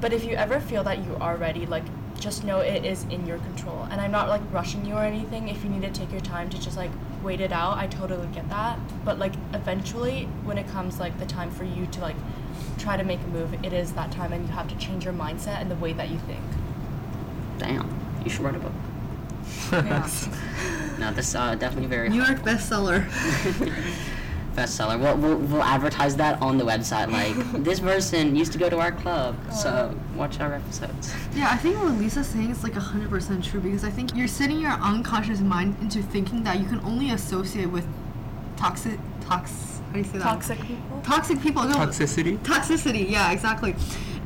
But 0.00 0.12
if 0.12 0.24
you 0.24 0.34
ever 0.34 0.60
feel 0.60 0.84
that 0.84 1.04
you 1.04 1.16
are 1.20 1.36
ready, 1.36 1.66
like 1.66 1.84
just 2.18 2.44
know 2.44 2.60
it 2.60 2.84
is 2.84 3.04
in 3.04 3.26
your 3.26 3.38
control. 3.38 3.86
And 3.90 4.00
I'm 4.00 4.10
not 4.10 4.28
like 4.28 4.40
rushing 4.52 4.84
you 4.84 4.94
or 4.94 5.02
anything. 5.02 5.48
If 5.48 5.62
you 5.64 5.70
need 5.70 5.82
to 5.82 5.90
take 5.90 6.12
your 6.12 6.20
time 6.20 6.48
to 6.50 6.60
just 6.60 6.76
like 6.76 6.90
wait 7.22 7.40
it 7.40 7.52
out, 7.52 7.76
I 7.76 7.86
totally 7.86 8.26
get 8.28 8.48
that. 8.50 8.78
But 9.04 9.18
like 9.18 9.34
eventually 9.52 10.24
when 10.44 10.58
it 10.58 10.68
comes 10.68 10.98
like 10.98 11.18
the 11.18 11.26
time 11.26 11.50
for 11.50 11.64
you 11.64 11.86
to 11.86 12.00
like 12.00 12.16
try 12.78 12.96
to 12.96 13.04
make 13.04 13.20
a 13.20 13.26
move, 13.28 13.52
it 13.64 13.72
is 13.72 13.92
that 13.92 14.12
time 14.12 14.32
and 14.32 14.46
you 14.46 14.52
have 14.54 14.68
to 14.68 14.76
change 14.76 15.04
your 15.04 15.14
mindset 15.14 15.60
and 15.60 15.70
the 15.70 15.76
way 15.76 15.92
that 15.92 16.08
you 16.08 16.18
think. 16.20 16.42
Damn, 17.58 17.88
you 18.24 18.30
should 18.30 18.40
write 18.40 18.54
a 18.54 18.58
book. 18.58 18.72
Yes. 19.72 20.28
No, 20.98 21.12
this 21.12 21.34
uh, 21.34 21.54
definitely 21.54 21.88
very 21.88 22.08
New 22.08 22.24
York 22.24 22.38
bestseller. 22.38 23.06
bestseller. 24.56 24.98
We'll, 24.98 25.16
we'll 25.16 25.36
we'll 25.36 25.62
advertise 25.62 26.16
that 26.16 26.40
on 26.40 26.56
the 26.56 26.64
website. 26.64 27.10
Like 27.12 27.36
this 27.64 27.80
person 27.80 28.34
used 28.34 28.52
to 28.52 28.58
go 28.58 28.70
to 28.70 28.78
our 28.78 28.92
club, 28.92 29.36
so 29.52 29.94
watch 30.14 30.40
our 30.40 30.54
episodes. 30.54 31.14
Yeah, 31.34 31.50
I 31.50 31.56
think 31.56 31.76
what 31.76 31.92
Lisa's 31.92 32.26
saying 32.26 32.50
is 32.50 32.62
like 32.62 32.72
100% 32.72 33.44
true 33.44 33.60
because 33.60 33.84
I 33.84 33.90
think 33.90 34.16
you're 34.16 34.26
setting 34.26 34.58
your 34.58 34.72
unconscious 34.72 35.40
mind 35.40 35.76
into 35.82 36.02
thinking 36.02 36.42
that 36.44 36.58
you 36.60 36.66
can 36.66 36.80
only 36.80 37.10
associate 37.10 37.70
with 37.70 37.86
toxic, 38.56 38.98
tox, 39.20 39.80
how 39.86 39.92
do 39.92 39.98
you 39.98 40.04
say 40.04 40.18
that? 40.18 40.22
Toxic 40.22 40.60
people. 40.62 41.00
Toxic 41.02 41.40
people. 41.42 41.64
No, 41.64 41.74
toxicity 41.74 42.38
Toxicity, 42.38 43.08
yeah, 43.10 43.32
exactly. 43.32 43.74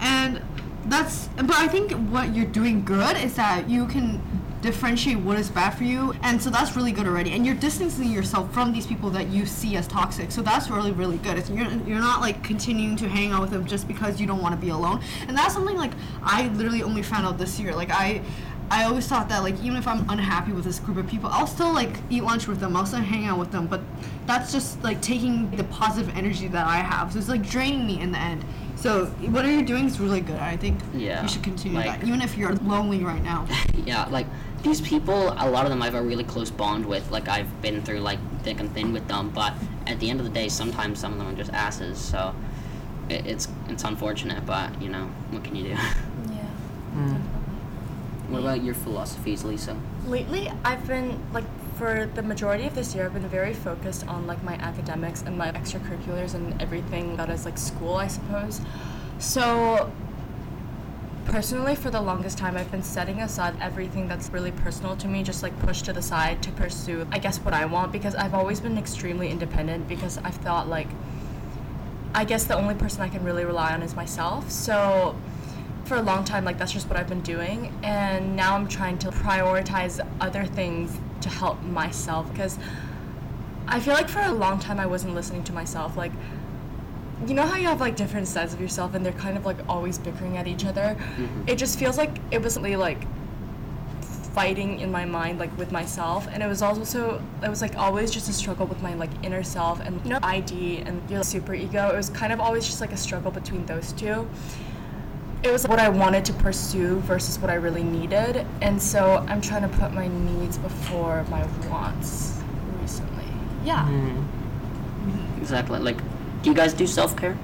And 0.01 0.41
that's, 0.87 1.29
but 1.37 1.51
I 1.57 1.69
think 1.69 1.93
what 2.11 2.35
you're 2.35 2.47
doing 2.47 2.85
good 2.85 3.17
is 3.17 3.35
that 3.35 3.69
you 3.69 3.87
can 3.87 4.23
differentiate 4.63 5.19
what 5.19 5.39
is 5.39 5.49
bad 5.51 5.71
for 5.71 5.85
you. 5.85 6.15
And 6.23 6.41
so 6.41 6.51
that's 6.51 6.77
really 6.77 6.93
good 6.93 7.07
already. 7.07 7.33
And 7.33 7.47
you're 7.47 7.55
distancing 7.55 8.11
yourself 8.11 8.53
from 8.53 8.73
these 8.73 8.87
people 8.87 9.11
that 9.11 9.29
you 9.29 9.47
see 9.47 9.77
as 9.77 9.87
toxic. 9.87 10.31
So 10.31 10.43
that's 10.43 10.69
really, 10.71 10.93
really 10.93 11.19
good. 11.19 11.39
It's, 11.39 11.51
you're, 11.51 11.71
you're 11.87 12.01
not 12.01 12.21
like 12.21 12.43
continuing 12.45 12.97
to 12.97 13.09
hang 13.09 13.33
out 13.33 13.41
with 13.41 13.51
them 13.51 13.67
just 13.67 13.89
because 13.89 14.21
you 14.21 14.27
don't 14.27 14.43
want 14.43 14.55
to 14.55 14.61
be 14.61 14.71
alone. 14.71 15.01
And 15.29 15.37
that's 15.37 15.55
something 15.55 15.77
like 15.77 15.93
I 16.23 16.49
literally 16.49 16.83
only 16.83 17.03
found 17.03 17.27
out 17.27 17.39
this 17.39 17.59
year. 17.59 17.75
Like 17.75 17.91
I, 17.91 18.23
I 18.71 18.85
always 18.85 19.07
thought 19.09 19.29
that 19.31 19.43
like 19.43 19.59
even 19.63 19.77
if 19.77 19.89
I'm 19.89 20.09
unhappy 20.09 20.53
with 20.53 20.65
this 20.65 20.79
group 20.79 20.99
of 20.99 21.07
people, 21.07 21.29
I'll 21.33 21.47
still 21.47 21.73
like 21.73 21.97
eat 22.11 22.23
lunch 22.23 22.47
with 22.47 22.61
them. 22.61 22.77
I'll 22.77 22.87
still 22.87 23.01
hang 23.01 23.25
out 23.25 23.39
with 23.39 23.51
them. 23.51 23.67
But 23.67 23.81
that's 24.27 24.53
just 24.53 24.83
like 24.83 25.01
taking 25.01 25.51
the 25.57 25.65
positive 25.65 26.15
energy 26.17 26.47
that 26.49 26.67
I 26.67 26.77
have. 26.77 27.13
So 27.13 27.19
it's 27.19 27.29
like 27.29 27.49
draining 27.49 27.87
me 27.87 28.01
in 28.01 28.13
the 28.13 28.19
end. 28.19 28.45
So 28.77 29.07
what 29.07 29.45
are 29.45 29.51
you're 29.51 29.63
doing 29.63 29.87
is 29.87 30.01
really 30.01 30.21
good. 30.23 30.39
I 30.39 30.57
think 30.57 30.79
Yeah, 30.95 31.21
you 31.23 31.29
should 31.29 31.43
continue 31.43 31.77
like- 31.79 32.01
that, 32.01 32.07
even 32.07 32.23
if 32.23 32.39
you're 32.39 32.55
lonely 32.57 33.03
right 33.05 33.23
now. 33.23 33.47
yeah, 33.85 34.07
like 34.07 34.27
these 34.63 34.81
people, 34.81 35.35
a 35.39 35.49
lot 35.49 35.65
of 35.65 35.71
them 35.71 35.83
I 35.83 35.87
have 35.87 35.95
a 35.95 36.03
really 36.03 36.25
close 36.25 36.51
bond 36.51 36.87
with. 36.87 37.11
Like 37.11 37.29
I've 37.29 37.63
been 37.63 37.83
through 37.83 38.01
like 38.01 38.19
thick 38.43 38.61
and 38.61 38.73
thin 38.73 38.93
with 38.93 39.07
them, 39.09 39.31
but 39.31 39.55
at 39.87 39.99
the 40.01 40.11
end 40.11 40.21
of 40.21 40.27
the 40.27 40.33
day, 40.33 40.49
sometimes 40.49 40.99
some 40.99 41.13
of 41.13 41.19
them 41.19 41.29
are 41.29 41.37
just 41.37 41.53
asses. 41.53 41.99
So 41.99 42.35
it, 43.09 43.27
it's 43.27 43.49
it's 43.69 43.85
unfortunate, 43.85 44.45
but 44.47 44.81
you 44.81 44.89
know 44.89 45.07
what 45.31 45.45
can 45.45 45.57
you 45.57 45.75
do? 45.75 45.77
Yeah. 46.31 46.47
Mm. 46.97 47.21
what 48.29 48.41
about 48.41 48.63
your 48.63 48.75
philosophies, 48.75 49.45
Lisa? 49.45 49.77
Lately, 50.07 50.51
I've 50.65 50.87
been 50.87 51.19
like 51.33 51.45
for 51.77 52.11
the 52.15 52.23
majority 52.23 52.67
of 52.67 52.75
this 52.75 52.95
year, 52.95 53.07
I've 53.07 53.15
been 53.15 53.27
very 53.29 53.55
focused 53.55 54.07
on 54.07 54.27
like 54.27 54.43
my 54.43 54.55
academics 54.55 55.23
and 55.23 55.39
my 55.39 55.51
extracurriculars 55.53 56.35
and 56.35 56.61
everything 56.61 57.17
that 57.17 57.31
is 57.31 57.45
like 57.47 57.57
school, 57.57 57.95
I 57.95 58.09
suppose. 58.09 58.61
So 59.19 59.91
personally 61.31 61.77
for 61.77 61.91
the 61.91 62.01
longest 62.01 62.37
time 62.37 62.57
I've 62.57 62.73
been 62.73 62.83
setting 62.83 63.21
aside 63.21 63.55
everything 63.61 64.09
that's 64.09 64.31
really 64.31 64.51
personal 64.51 64.97
to 64.97 65.07
me 65.07 65.23
just 65.23 65.45
like 65.45 65.57
pushed 65.61 65.85
to 65.85 65.93
the 65.93 66.03
side 66.03 66.43
to 66.43 66.51
pursue 66.51 67.07
I 67.13 67.21
guess 67.21 67.39
what 67.39 67.55
I 67.55 67.67
want 67.67 67.93
because 67.93 68.17
I've 68.17 68.35
always 68.35 68.59
been 68.59 68.77
extremely 68.77 69.31
independent 69.31 69.87
because 69.87 70.19
I've 70.19 70.35
thought 70.35 70.69
like 70.69 70.89
I 72.17 72.25
guess 72.25 72.43
the 72.43 72.57
only 72.57 72.75
person 72.75 73.03
I 73.03 73.09
can 73.09 73.23
really 73.23 73.45
rely 73.45 73.73
on 73.73 73.81
is 73.83 73.95
myself. 73.95 74.51
So 74.51 75.15
for 75.85 75.97
a 75.99 76.03
long 76.03 76.25
time 76.25 76.45
like 76.45 76.59
that's 76.59 76.73
just 76.73 76.89
what 76.89 76.99
I've 76.99 77.09
been 77.09 77.21
doing 77.21 77.73
and 77.85 78.35
now 78.35 78.57
I'm 78.57 78.67
trying 78.67 78.99
to 78.99 79.11
prioritize 79.11 80.05
other 80.21 80.45
things 80.45 80.99
to 81.21 81.29
help 81.29 81.63
myself 81.63 82.29
because 82.33 82.59
I 83.69 83.79
feel 83.79 83.95
like 83.95 84.09
for 84.09 84.21
a 84.21 84.33
long 84.33 84.59
time 84.59 84.81
I 84.81 84.87
wasn't 84.87 85.15
listening 85.15 85.45
to 85.45 85.53
myself 85.53 85.97
like 85.97 86.13
you 87.27 87.35
know 87.35 87.43
how 87.43 87.57
you 87.57 87.67
have 87.67 87.81
like 87.81 87.97
different 87.97 88.29
sides 88.29 88.55
of 88.55 88.61
yourself 88.61 88.95
and 88.95 89.05
they're 89.05 89.13
kind 89.13 89.37
of 89.37 89.45
like 89.45 89.59
always 89.69 89.99
bickering 89.99 90.37
at 90.37 90.47
each 90.47 90.65
other? 90.65 90.97
Mm-hmm. 90.99 91.45
It 91.47 91.57
just 91.57 91.79
feels 91.79 91.99
like 91.99 92.17
it 92.31 92.41
was 92.43 92.57
really 92.57 92.77
like 92.77 93.07
fighting 94.33 94.81
in 94.81 94.91
my 94.91 95.05
mind 95.05 95.39
like 95.39 95.57
with 95.59 95.73
myself. 95.73 96.27
And 96.33 96.43
it 96.43 96.47
was 96.47 96.63
also 96.63 97.23
it 97.43 97.49
was 97.49 97.61
like 97.63 97.77
always 97.77 98.11
just 98.11 98.29
a 98.29 98.33
struggle 98.33 98.67
with 98.67 98.81
my 98.83 98.95
like 98.95 99.11
inner 99.23 99.43
self 99.43 99.81
and 99.81 100.01
you 100.05 100.11
know 100.11 100.19
id 100.23 100.79
and 100.79 101.09
your 101.11 101.23
super 101.23 101.55
ego 101.55 101.91
it 101.91 101.97
was 101.97 102.11
kind 102.11 102.33
of 102.33 102.41
always 102.41 102.65
just 102.65 102.81
like 102.81 102.93
a 102.93 102.97
struggle 102.97 103.31
between 103.31 103.67
those 103.67 103.93
two. 103.93 104.29
It 105.43 105.51
was 105.51 105.67
what 105.67 105.79
i 105.79 105.89
wanted 105.89 106.25
to 106.27 106.33
pursue 106.35 107.01
versus 107.01 107.39
what 107.39 107.51
i 107.51 107.55
really 107.55 107.85
needed. 107.85 108.47
And 108.61 108.81
so 108.81 109.25
i'm 109.29 109.41
trying 109.41 109.63
to 109.63 109.77
put 109.79 109.93
my 109.93 110.09
needs 110.09 110.59
before 110.59 111.25
my 111.31 111.47
wants 111.69 112.41
recently. 112.81 113.25
Yeah. 113.65 113.87
Mm-hmm. 113.87 115.41
Exactly. 115.41 115.79
Like, 115.79 115.97
do 116.43 116.51
you 116.51 116.55
guys 116.57 116.73
do 116.75 116.87
self 116.87 117.17
care? 117.17 117.37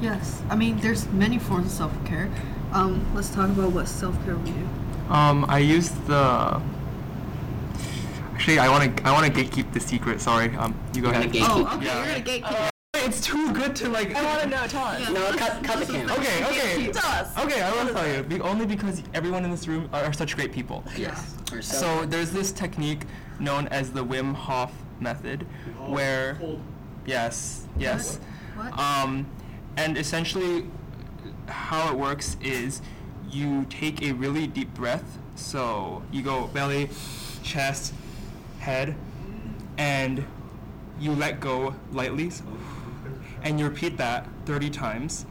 Yes, 0.00 0.42
I 0.48 0.56
mean 0.56 0.78
there's 0.80 1.06
many 1.08 1.38
forms 1.38 1.66
of 1.66 1.72
self 1.72 2.04
care. 2.06 2.30
Um, 2.72 3.04
let's 3.14 3.30
talk 3.30 3.50
about 3.50 3.72
what 3.72 3.88
self 3.88 4.22
care 4.24 4.36
we 4.36 4.50
do. 4.50 4.68
Um, 5.08 5.44
I 5.48 5.58
use 5.58 5.90
the. 6.06 6.60
Actually, 8.32 8.58
I 8.58 8.68
want 8.68 8.96
to. 8.96 9.06
I 9.06 9.12
want 9.12 9.26
to 9.26 9.32
gatekeep 9.44 9.72
the 9.72 9.80
secret. 9.80 10.20
Sorry. 10.20 10.54
Um, 10.56 10.78
you 10.94 11.02
go 11.02 11.08
You're 11.08 11.18
ahead. 11.18 11.32
gatekeep. 11.32 11.46
Oh, 11.48 11.76
okay, 11.76 11.86
Yeah. 11.86 11.96
you're 11.96 12.24
gonna 12.24 12.40
gatekeep. 12.40 12.70
It's 12.94 13.20
too 13.20 13.52
good 13.52 13.74
to 13.76 13.88
like. 13.88 14.14
i 14.14 14.22
want 14.22 14.42
to 14.42 14.48
know 14.48 14.66
tell 14.66 14.84
us 14.84 15.08
No, 15.10 15.32
cut, 15.36 15.62
cut 15.64 15.86
the 15.86 15.92
camera. 15.92 16.14
Okay. 16.16 16.44
Okay. 16.44 16.92
Tell 16.92 17.10
us. 17.10 17.36
Okay, 17.38 17.60
I 17.60 17.70
will 17.72 17.92
tell 17.92 18.06
you. 18.08 18.22
Be- 18.22 18.40
only 18.40 18.66
because 18.66 19.02
everyone 19.14 19.44
in 19.44 19.50
this 19.50 19.66
room 19.66 19.88
are, 19.92 20.04
are 20.04 20.12
such 20.12 20.36
great 20.36 20.52
people. 20.52 20.84
Yes. 20.96 21.34
Or 21.52 21.60
So 21.62 22.04
there's 22.06 22.30
this 22.30 22.52
technique 22.52 23.02
known 23.38 23.68
as 23.68 23.90
the 23.90 24.04
Wim 24.04 24.34
Hof 24.34 24.72
method, 25.00 25.42
where 25.86 26.38
yes, 27.06 27.66
yes, 27.78 28.18
What? 28.56 28.78
um, 28.78 29.26
and 29.76 29.96
essentially 29.96 30.66
how 31.46 31.90
it 31.92 31.98
works 31.98 32.36
is 32.42 32.80
you 33.30 33.64
take 33.70 34.02
a 34.02 34.12
really 34.12 34.46
deep 34.46 34.72
breath. 34.74 35.18
So 35.36 36.02
you 36.12 36.22
go 36.22 36.48
belly, 36.48 36.90
chest, 37.42 37.94
head, 38.58 38.94
and 39.78 40.24
you 41.00 41.12
let 41.12 41.40
go 41.40 41.74
lightly, 41.92 42.30
and 43.42 43.58
you 43.58 43.66
repeat 43.66 43.96
that 43.96 44.26
30 44.44 44.68
times. 44.70 45.24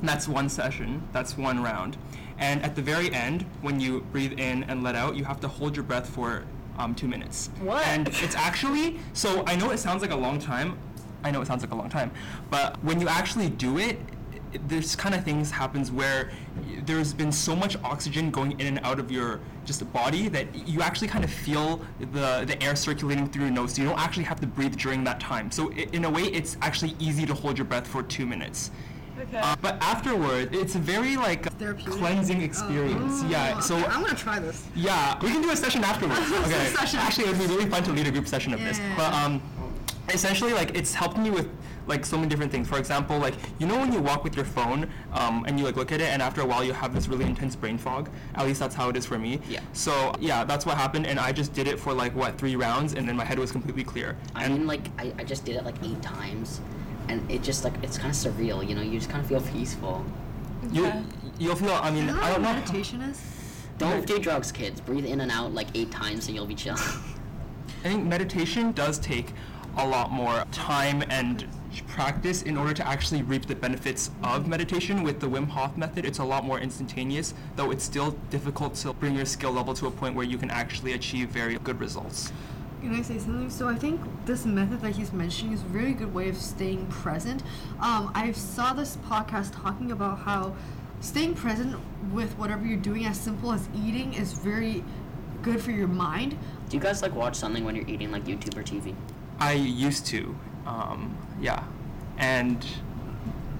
And 0.00 0.08
that's 0.08 0.26
one 0.28 0.48
session. 0.48 1.02
That's 1.12 1.36
one 1.36 1.62
round. 1.62 1.96
And 2.38 2.62
at 2.62 2.76
the 2.76 2.82
very 2.82 3.12
end, 3.12 3.44
when 3.62 3.80
you 3.80 4.00
breathe 4.12 4.38
in 4.38 4.62
and 4.64 4.82
let 4.82 4.94
out, 4.94 5.16
you 5.16 5.24
have 5.24 5.40
to 5.40 5.48
hold 5.48 5.74
your 5.76 5.84
breath 5.84 6.08
for 6.08 6.44
um, 6.78 6.94
two 6.94 7.08
minutes. 7.08 7.50
What? 7.60 7.86
And 7.86 8.08
it's 8.08 8.34
actually 8.34 8.98
so. 9.12 9.44
I 9.46 9.56
know 9.56 9.70
it 9.70 9.78
sounds 9.78 10.02
like 10.02 10.12
a 10.12 10.16
long 10.16 10.38
time. 10.38 10.78
I 11.24 11.30
know 11.30 11.40
it 11.40 11.46
sounds 11.46 11.62
like 11.62 11.72
a 11.72 11.76
long 11.76 11.88
time, 11.88 12.10
but 12.50 12.82
when 12.84 13.00
you 13.00 13.08
actually 13.08 13.48
do 13.48 13.78
it, 13.78 13.98
this 14.68 14.94
kind 14.94 15.14
of 15.14 15.24
things 15.24 15.50
happens 15.50 15.90
where 15.90 16.30
there's 16.84 17.12
been 17.12 17.32
so 17.32 17.56
much 17.56 17.76
oxygen 17.82 18.30
going 18.30 18.52
in 18.60 18.66
and 18.66 18.80
out 18.84 18.98
of 18.98 19.10
your 19.10 19.40
just 19.64 19.90
body 19.92 20.28
that 20.28 20.46
you 20.68 20.80
actually 20.82 21.08
kind 21.08 21.24
of 21.24 21.30
feel 21.30 21.80
the 22.12 22.44
the 22.46 22.56
air 22.62 22.76
circulating 22.76 23.28
through 23.28 23.44
your 23.44 23.50
nose. 23.50 23.74
So 23.74 23.82
you 23.82 23.88
don't 23.88 23.98
actually 23.98 24.24
have 24.24 24.40
to 24.40 24.46
breathe 24.46 24.76
during 24.76 25.04
that 25.04 25.20
time. 25.20 25.50
So 25.50 25.72
in 25.72 26.04
a 26.04 26.10
way, 26.10 26.24
it's 26.24 26.56
actually 26.62 26.94
easy 26.98 27.26
to 27.26 27.34
hold 27.34 27.58
your 27.58 27.64
breath 27.64 27.86
for 27.86 28.02
two 28.02 28.26
minutes. 28.26 28.70
Okay. 29.18 29.38
Uh, 29.38 29.56
but 29.62 29.76
afterward, 29.82 30.54
it's 30.54 30.74
a 30.74 30.78
very 30.78 31.16
like 31.16 31.50
Therapeutic? 31.58 31.94
cleansing 31.94 32.42
experience. 32.42 33.22
yeah. 33.24 33.58
So 33.60 33.76
Okay, 33.76 33.86
I'm 33.86 34.02
gonna 34.02 34.14
try 34.14 34.38
this. 34.38 34.66
yeah, 34.74 35.18
we 35.22 35.30
can 35.30 35.42
do 35.42 35.50
a 35.50 35.56
session 35.56 35.82
afterwards. 35.84 36.20
okay. 36.32 36.66
session. 36.66 36.98
Actually, 37.00 37.24
it 37.28 37.38
would 37.38 37.48
be 37.48 37.54
really 37.54 37.66
fun 37.70 37.82
to 37.84 37.92
lead 37.92 38.06
a 38.06 38.10
group 38.10 38.28
session 38.28 38.52
of 38.52 38.60
this. 38.60 38.80
But 38.96 39.12
um, 39.14 39.40
essentially, 40.12 40.52
like 40.52 40.76
it's 40.76 40.92
helped 40.94 41.16
me 41.18 41.30
with 41.30 41.48
like 41.86 42.04
so 42.04 42.16
many 42.16 42.28
different 42.28 42.50
things. 42.50 42.68
For 42.68 42.78
example, 42.78 43.18
like 43.18 43.34
you 43.58 43.66
know 43.66 43.78
when 43.78 43.92
you 43.92 44.00
walk 44.00 44.24
with 44.24 44.34
your 44.36 44.44
phone 44.44 44.88
um, 45.12 45.44
and 45.46 45.58
you 45.58 45.64
like 45.64 45.76
look 45.76 45.92
at 45.92 46.00
it, 46.00 46.08
and 46.08 46.20
after 46.20 46.40
a 46.42 46.46
while 46.46 46.62
you 46.64 46.72
have 46.72 46.92
this 46.94 47.08
really 47.08 47.24
intense 47.24 47.56
brain 47.56 47.78
fog. 47.78 48.10
At 48.34 48.44
least 48.46 48.60
that's 48.60 48.74
how 48.74 48.88
it 48.90 48.96
is 48.96 49.06
for 49.06 49.18
me. 49.18 49.40
Yeah. 49.48 49.60
So 49.72 50.12
yeah, 50.20 50.44
that's 50.44 50.66
what 50.66 50.76
happened, 50.76 51.06
and 51.06 51.18
I 51.18 51.32
just 51.32 51.52
did 51.54 51.66
it 51.68 51.78
for 51.78 51.92
like 51.94 52.14
what 52.14 52.36
three 52.38 52.56
rounds, 52.56 52.92
and 52.94 53.08
then 53.08 53.16
my 53.16 53.24
head 53.24 53.38
was 53.38 53.50
completely 53.52 53.84
clear. 53.84 54.16
I 54.34 54.44
and 54.44 54.54
mean, 54.58 54.66
like 54.66 54.88
I, 54.98 55.12
I 55.18 55.24
just 55.24 55.44
did 55.44 55.56
it 55.56 55.64
like 55.64 55.76
eight 55.84 56.02
times, 56.02 56.60
and 57.08 57.30
it 57.30 57.42
just 57.42 57.64
like 57.64 57.74
it's 57.82 57.98
kind 57.98 58.10
of 58.10 58.16
surreal. 58.16 58.66
You 58.66 58.74
know, 58.74 58.82
you 58.82 58.98
just 58.98 59.10
kind 59.10 59.22
of 59.22 59.28
feel 59.28 59.40
peaceful. 59.52 60.04
you 60.72 60.86
Okay. 60.86 61.02
you'll 61.38 61.56
feel. 61.56 61.72
I 61.72 61.90
mean, 61.90 62.08
I 62.10 62.32
don't 62.32 62.42
know. 62.42 62.52
meditation 62.52 63.00
is? 63.02 63.20
Don't 63.78 64.06
do 64.06 64.18
drugs, 64.18 64.52
kids. 64.52 64.80
Breathe 64.80 65.04
in 65.04 65.20
and 65.20 65.30
out 65.30 65.52
like 65.52 65.68
eight 65.74 65.90
times, 65.90 66.26
and 66.26 66.34
you'll 66.34 66.46
be 66.46 66.54
chill. 66.54 66.74
I 67.84 67.88
think 67.88 68.04
meditation 68.04 68.72
does 68.72 68.98
take 68.98 69.32
a 69.76 69.86
lot 69.86 70.10
more 70.10 70.44
time 70.50 71.02
and 71.10 71.46
practice 71.86 72.42
in 72.42 72.56
order 72.56 72.72
to 72.72 72.86
actually 72.86 73.22
reap 73.22 73.46
the 73.46 73.54
benefits 73.54 74.08
of 74.22 74.42
mm-hmm. 74.42 74.50
meditation. 74.50 75.02
With 75.02 75.20
the 75.20 75.26
Wim 75.26 75.48
Hof 75.48 75.76
method, 75.76 76.04
it's 76.04 76.18
a 76.18 76.24
lot 76.24 76.44
more 76.44 76.58
instantaneous, 76.58 77.34
though 77.56 77.70
it's 77.70 77.84
still 77.84 78.12
difficult 78.30 78.74
to 78.76 78.92
bring 78.94 79.14
your 79.14 79.26
skill 79.26 79.52
level 79.52 79.74
to 79.74 79.86
a 79.86 79.90
point 79.90 80.14
where 80.14 80.26
you 80.26 80.38
can 80.38 80.50
actually 80.50 80.94
achieve 80.94 81.28
very 81.28 81.58
good 81.58 81.78
results. 81.78 82.32
Can 82.80 82.94
I 82.94 83.02
say 83.02 83.18
something? 83.18 83.50
So 83.50 83.68
I 83.68 83.74
think 83.74 84.00
this 84.26 84.44
method 84.44 84.80
that 84.82 84.94
he's 84.94 85.12
mentioning 85.12 85.54
is 85.54 85.62
a 85.62 85.66
really 85.66 85.92
good 85.92 86.14
way 86.14 86.28
of 86.28 86.36
staying 86.36 86.86
present. 86.86 87.42
Um, 87.80 88.12
I 88.14 88.32
saw 88.32 88.72
this 88.72 88.96
podcast 89.08 89.60
talking 89.60 89.92
about 89.92 90.18
how 90.18 90.54
staying 91.00 91.34
present 91.34 91.76
with 92.12 92.32
whatever 92.38 92.64
you're 92.64 92.76
doing, 92.78 93.06
as 93.06 93.18
simple 93.18 93.52
as 93.52 93.68
eating, 93.74 94.14
is 94.14 94.34
very 94.34 94.84
good 95.42 95.60
for 95.60 95.70
your 95.70 95.88
mind. 95.88 96.36
do 96.68 96.76
you 96.76 96.82
guys 96.82 97.02
like 97.02 97.14
watch 97.14 97.36
something 97.36 97.64
when 97.64 97.76
you're 97.76 97.88
eating, 97.88 98.10
like 98.10 98.24
YouTube 98.24 98.56
or 98.56 98.62
TV? 98.62 98.94
I 99.38 99.52
used 99.52 100.06
to, 100.06 100.34
um, 100.66 101.16
yeah, 101.40 101.62
and 102.18 102.64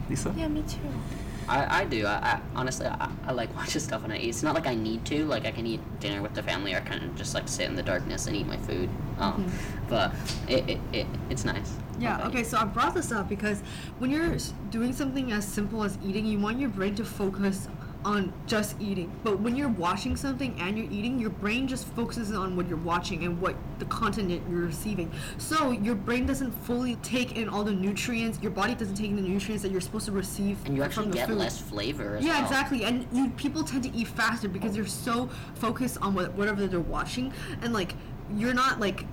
Lisa. 0.09 0.35
yeah, 0.37 0.49
me 0.49 0.63
too. 0.63 0.79
I, 1.49 1.81
I 1.81 1.85
do. 1.85 2.07
I, 2.07 2.15
I 2.15 2.41
honestly 2.55 2.87
I, 2.87 3.11
I 3.27 3.33
like 3.33 3.55
watching 3.57 3.81
stuff 3.81 4.03
when 4.03 4.13
I 4.13 4.19
eat. 4.19 4.29
It's 4.29 4.43
not 4.43 4.55
like 4.55 4.67
I 4.67 4.75
need 4.75 5.05
to. 5.07 5.25
Like 5.27 5.47
I 5.47 5.51
can 5.51 5.67
eat 5.67 5.81
dinner 6.01 6.23
with 6.23 6.35
the 6.35 6.43
family 6.43 6.75
or 6.75 6.81
kind 6.81 7.03
of 7.03 7.15
just 7.17 7.35
like 7.35 7.49
sit 7.49 7.69
in 7.69 7.77
the 7.77 7.83
darkness 7.83 8.27
and 8.27 8.37
eat 8.37 8.47
my 8.47 8.57
food. 8.59 8.89
Um, 9.19 9.51
but 9.89 10.13
it, 10.49 10.69
it, 10.69 10.79
it 10.93 11.07
it's 11.31 11.45
nice. 11.45 11.75
Yeah, 11.99 12.27
okay, 12.27 12.41
you? 12.41 12.45
so 12.45 12.59
I 12.59 12.65
brought 12.65 12.95
this 12.95 13.13
up 13.13 13.29
because 13.29 13.61
when 13.99 14.11
you're 14.11 14.37
doing 14.71 14.93
something 14.93 15.33
as 15.33 15.47
simple 15.47 15.83
as 15.83 15.99
eating, 16.05 16.27
you 16.27 16.39
want 16.39 16.59
your 16.59 16.69
brain 16.69 16.95
to 16.97 17.05
focus 17.05 17.69
on 18.07 18.33
just 18.47 18.81
eating. 18.81 19.11
But 19.25 19.41
when 19.41 19.57
you're 19.57 19.69
watching 19.69 20.15
something 20.17 20.57
and 20.61 20.79
you're 20.79 20.91
eating, 20.93 21.19
your 21.19 21.31
brain 21.31 21.67
just 21.67 21.89
focuses 21.89 22.31
on 22.33 22.55
what 22.57 22.69
you're 22.69 22.79
watching 22.79 23.25
and 23.25 23.41
what 23.41 23.57
the 23.81 23.85
content 23.87 24.29
that 24.29 24.41
you're 24.49 24.61
receiving. 24.65 25.11
So 25.39 25.73
your 25.73 25.97
brain 25.97 26.25
doesn't 26.25 26.53
fully 26.65 26.95
take 26.97 27.37
in 27.37 27.49
all 27.49 27.65
the 27.65 27.73
nutrients, 27.73 28.39
your 28.41 28.53
body 28.53 28.77
doesn't 28.77 28.95
take 28.95 29.11
in 29.11 29.17
the 29.17 29.23
nutrients 29.23 29.63
that 29.65 29.73
you're 29.73 29.81
supposed 29.81 30.07
to 30.07 30.13
receive 30.13 30.57
And 30.67 30.77
you 30.77 30.85
actually 30.85 31.09
get 31.09 31.29
food. 31.29 31.39
less 31.39 31.59
flavor 31.61 32.19
Yeah, 32.23 32.35
well. 32.35 32.43
exactly. 32.45 32.85
And 32.85 33.07
you 33.13 33.29
people 33.31 33.65
tend 33.65 33.83
to 33.83 33.93
eat 33.93 34.07
faster 34.07 34.49
because 34.49 34.73
they're 34.75 34.87
so 34.87 35.29
focused 35.57 35.99
on 36.01 36.15
what, 36.15 36.33
whatever 36.35 36.67
they're 36.69 36.79
watching, 36.81 37.33
and 37.61 37.75
like 37.75 37.95
you're 38.37 38.55
not 38.55 38.79
like 38.81 39.05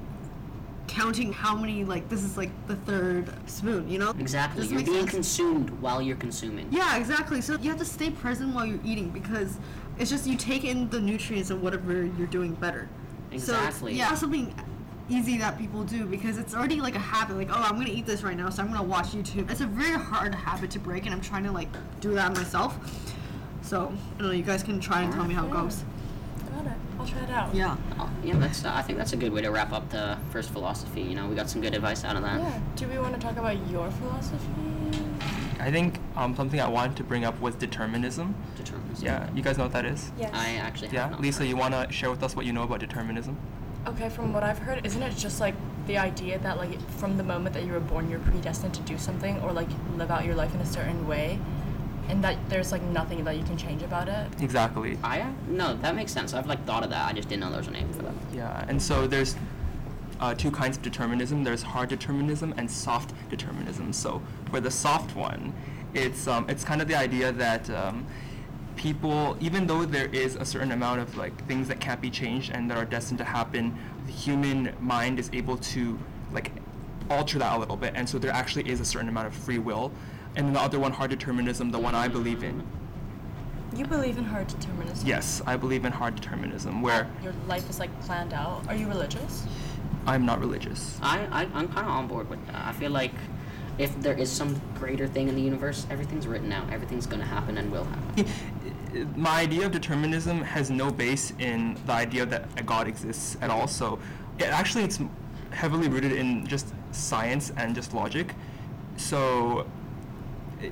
counting 0.93 1.33
how 1.33 1.55
many 1.55 1.83
like 1.83 2.07
this 2.07 2.23
is 2.23 2.37
like 2.37 2.51
the 2.67 2.75
third 2.75 3.33
spoon. 3.49 3.89
You 3.89 3.99
know? 3.99 4.11
Exactly. 4.19 4.61
This 4.61 4.71
You're 4.71 4.83
being 4.83 5.07
sense? 5.07 5.11
consumed 5.11 5.69
while 5.81 6.01
you're 6.01 6.15
consuming. 6.15 6.67
Yeah, 6.71 6.97
exactly. 6.97 7.41
So 7.41 7.57
you 7.57 7.69
have 7.69 7.79
to 7.79 7.85
stay 7.85 8.11
present 8.11 8.53
while 8.53 8.65
you're 8.65 8.79
eating 8.85 9.09
because 9.09 9.57
it's 9.97 10.11
just 10.11 10.27
you 10.27 10.37
take 10.37 10.63
in 10.63 10.89
the 10.89 10.99
nutrients 10.99 11.49
of 11.49 11.61
whatever 11.63 12.05
you're 12.05 12.27
doing 12.27 12.53
better. 12.53 12.87
Exactly. 13.31 13.93
So 13.93 13.97
yeah, 13.97 14.13
something 14.13 14.53
easy 15.09 15.37
that 15.37 15.57
people 15.57 15.83
do 15.83 16.05
because 16.05 16.37
it's 16.37 16.53
already 16.53 16.79
like 16.79 16.95
a 16.95 16.99
habit. 16.99 17.37
Like, 17.37 17.49
oh, 17.49 17.61
I'm 17.61 17.75
gonna 17.75 17.89
eat 17.89 18.05
this 18.05 18.23
right 18.23 18.37
now, 18.37 18.49
so 18.49 18.61
I'm 18.61 18.71
gonna 18.71 18.83
watch 18.83 19.07
YouTube. 19.07 19.49
It's 19.49 19.61
a 19.61 19.65
very 19.65 19.97
hard 19.97 20.35
habit 20.35 20.69
to 20.71 20.79
break, 20.79 21.05
and 21.05 21.13
I'm 21.13 21.21
trying 21.21 21.43
to 21.43 21.51
like 21.51 21.69
do 22.01 22.13
that 22.13 22.35
myself. 22.35 22.77
So 23.63 23.91
I 24.15 24.19
don't 24.19 24.27
know. 24.27 24.33
You 24.33 24.43
guys 24.43 24.61
can 24.61 24.79
try 24.79 25.01
and 25.01 25.11
tell 25.11 25.23
me 25.23 25.33
how 25.33 25.47
it 25.47 25.51
goes. 25.51 25.83
Got 27.11 27.15
it. 27.15 27.19
I'll 27.19 27.25
try 27.25 27.35
it 27.35 27.37
out. 27.37 27.55
Yeah. 27.55 27.77
Oh, 27.99 28.09
yeah, 28.23 28.35
that's. 28.37 28.65
Uh, 28.65 28.71
I 28.73 28.81
think 28.81 28.97
that's 28.97 29.13
a 29.13 29.17
good 29.17 29.31
way 29.31 29.41
to 29.41 29.49
wrap 29.49 29.71
up 29.71 29.89
the 29.89 30.17
first 30.31 30.49
philosophy. 30.51 31.01
You 31.01 31.15
know, 31.15 31.27
we 31.27 31.35
got 31.35 31.49
some 31.49 31.61
good 31.61 31.73
advice 31.73 32.03
out 32.03 32.15
of 32.15 32.23
that. 32.23 32.39
Yeah. 32.39 32.59
Do 32.75 32.87
we 32.87 32.97
want 32.97 33.13
to 33.15 33.19
talk 33.19 33.37
about 33.37 33.57
your 33.69 33.89
philosophy? 33.91 34.47
I 35.59 35.71
think 35.71 35.99
um, 36.17 36.35
something 36.35 36.59
I 36.59 36.67
wanted 36.67 36.97
to 36.97 37.03
bring 37.03 37.23
up 37.23 37.39
was 37.39 37.55
determinism. 37.55 38.35
Determinism. 38.57 39.05
Yeah, 39.05 39.29
you 39.33 39.41
guys 39.41 39.57
know 39.57 39.63
what 39.63 39.73
that 39.73 39.85
is? 39.85 40.11
Yes. 40.19 40.31
I 40.33 40.55
actually 40.55 40.87
have 40.87 40.93
Yeah, 40.93 41.09
not 41.09 41.21
Lisa, 41.21 41.45
you 41.45 41.55
want 41.55 41.73
to 41.73 41.91
share 41.91 42.09
with 42.09 42.21
us 42.21 42.35
what 42.35 42.45
you 42.45 42.51
know 42.51 42.63
about 42.63 42.79
determinism? 42.79 43.37
Okay, 43.87 44.09
from 44.09 44.33
what 44.33 44.43
I've 44.43 44.59
heard, 44.59 44.85
isn't 44.85 45.01
it 45.01 45.15
just 45.15 45.39
like 45.39 45.55
the 45.87 45.97
idea 45.97 46.39
that 46.39 46.57
like 46.57 46.81
from 46.91 47.17
the 47.17 47.23
moment 47.23 47.53
that 47.55 47.63
you 47.65 47.71
were 47.71 47.79
born, 47.79 48.09
you're 48.09 48.19
predestined 48.19 48.73
to 48.73 48.81
do 48.81 48.97
something 48.97 49.39
or 49.41 49.53
like 49.53 49.69
live 49.95 50.11
out 50.11 50.25
your 50.25 50.35
life 50.35 50.53
in 50.53 50.61
a 50.61 50.65
certain 50.65 51.07
way, 51.07 51.39
and 52.09 52.23
that 52.23 52.37
there's 52.49 52.71
like 52.71 52.81
nothing 52.83 53.23
that 53.23 53.37
you 53.37 53.43
can 53.43 53.57
change 53.57 53.81
about 53.81 54.07
it. 54.07 54.27
Exactly. 54.41 54.97
I 55.03 55.31
no, 55.47 55.75
that 55.77 55.95
makes 55.95 56.11
sense. 56.11 56.33
I've 56.33 56.47
like 56.47 56.63
thought 56.65 56.83
of 56.83 56.89
that. 56.89 57.07
I 57.07 57.13
just 57.13 57.29
didn't 57.29 57.41
know 57.41 57.49
there 57.49 57.59
was 57.59 57.67
a 57.67 57.71
name 57.71 57.91
for 57.93 58.03
that. 58.03 58.13
Yeah, 58.33 58.65
and 58.67 58.81
so 58.81 59.07
there's 59.07 59.35
uh, 60.19 60.33
two 60.33 60.51
kinds 60.51 60.77
of 60.77 60.83
determinism. 60.83 61.43
There's 61.43 61.63
hard 61.63 61.89
determinism 61.89 62.53
and 62.57 62.69
soft 62.69 63.13
determinism. 63.29 63.93
So 63.93 64.21
for 64.49 64.59
the 64.59 64.71
soft 64.71 65.15
one, 65.15 65.53
it's 65.93 66.27
um, 66.27 66.45
it's 66.49 66.63
kind 66.63 66.81
of 66.81 66.87
the 66.87 66.95
idea 66.95 67.31
that 67.31 67.69
um, 67.69 68.05
people, 68.75 69.37
even 69.39 69.67
though 69.67 69.85
there 69.85 70.07
is 70.07 70.35
a 70.35 70.45
certain 70.45 70.71
amount 70.71 70.99
of 71.01 71.15
like 71.17 71.45
things 71.47 71.67
that 71.67 71.79
can't 71.79 72.01
be 72.01 72.09
changed 72.09 72.51
and 72.51 72.69
that 72.69 72.77
are 72.77 72.85
destined 72.85 73.19
to 73.19 73.23
happen, 73.23 73.77
the 74.05 74.11
human 74.11 74.73
mind 74.79 75.19
is 75.19 75.29
able 75.33 75.57
to 75.57 75.97
like 76.31 76.51
alter 77.09 77.39
that 77.39 77.55
a 77.55 77.59
little 77.59 77.77
bit, 77.77 77.93
and 77.95 78.07
so 78.07 78.17
there 78.17 78.31
actually 78.31 78.69
is 78.69 78.79
a 78.79 78.85
certain 78.85 79.09
amount 79.09 79.27
of 79.27 79.33
free 79.33 79.59
will. 79.59 79.91
And 80.35 80.47
then 80.47 80.53
the 80.53 80.59
other 80.61 80.79
one, 80.79 80.91
hard 80.91 81.09
determinism, 81.11 81.71
the 81.71 81.79
one 81.79 81.95
I 81.95 82.07
believe 82.07 82.43
in. 82.43 82.63
You 83.75 83.85
believe 83.85 84.17
in 84.17 84.23
hard 84.23 84.47
determinism. 84.47 85.07
Yes, 85.07 85.41
I 85.45 85.57
believe 85.57 85.85
in 85.85 85.91
hard 85.91 86.15
determinism, 86.15 86.81
where 86.81 87.07
Your 87.23 87.33
life 87.47 87.69
is 87.69 87.79
like 87.79 87.91
planned 88.01 88.33
out. 88.33 88.63
Are 88.67 88.75
you 88.75 88.87
religious? 88.87 89.45
I'm 90.05 90.25
not 90.25 90.39
religious. 90.39 90.99
I, 91.01 91.25
I 91.31 91.41
I'm 91.53 91.67
kind 91.67 91.87
of 91.87 91.93
on 91.93 92.07
board 92.07 92.29
with 92.29 92.45
that. 92.47 92.55
I 92.67 92.71
feel 92.73 92.91
like 92.91 93.13
if 93.79 93.99
there 94.01 94.13
is 94.15 94.31
some 94.31 94.59
greater 94.75 95.07
thing 95.07 95.27
in 95.27 95.35
the 95.35 95.41
universe, 95.41 95.87
everything's 95.89 96.27
written 96.27 96.51
out. 96.51 96.71
Everything's 96.71 97.07
gonna 97.07 97.25
happen 97.25 97.57
and 97.57 97.71
will 97.71 97.85
happen. 97.85 98.27
my 99.15 99.39
idea 99.41 99.65
of 99.65 99.71
determinism 99.71 100.41
has 100.41 100.69
no 100.69 100.91
base 100.91 101.33
in 101.39 101.75
the 101.87 101.93
idea 101.93 102.25
that 102.27 102.45
a 102.57 102.63
god 102.63 102.87
exists 102.87 103.37
at 103.41 103.49
all. 103.49 103.67
So, 103.67 103.97
it 104.37 104.45
actually 104.45 104.83
it's 104.83 104.99
heavily 105.51 105.87
rooted 105.87 106.11
in 106.11 106.45
just 106.45 106.73
science 106.91 107.51
and 107.57 107.73
just 107.73 107.93
logic. 107.95 108.35
So, 108.97 109.61
i- 109.61 109.65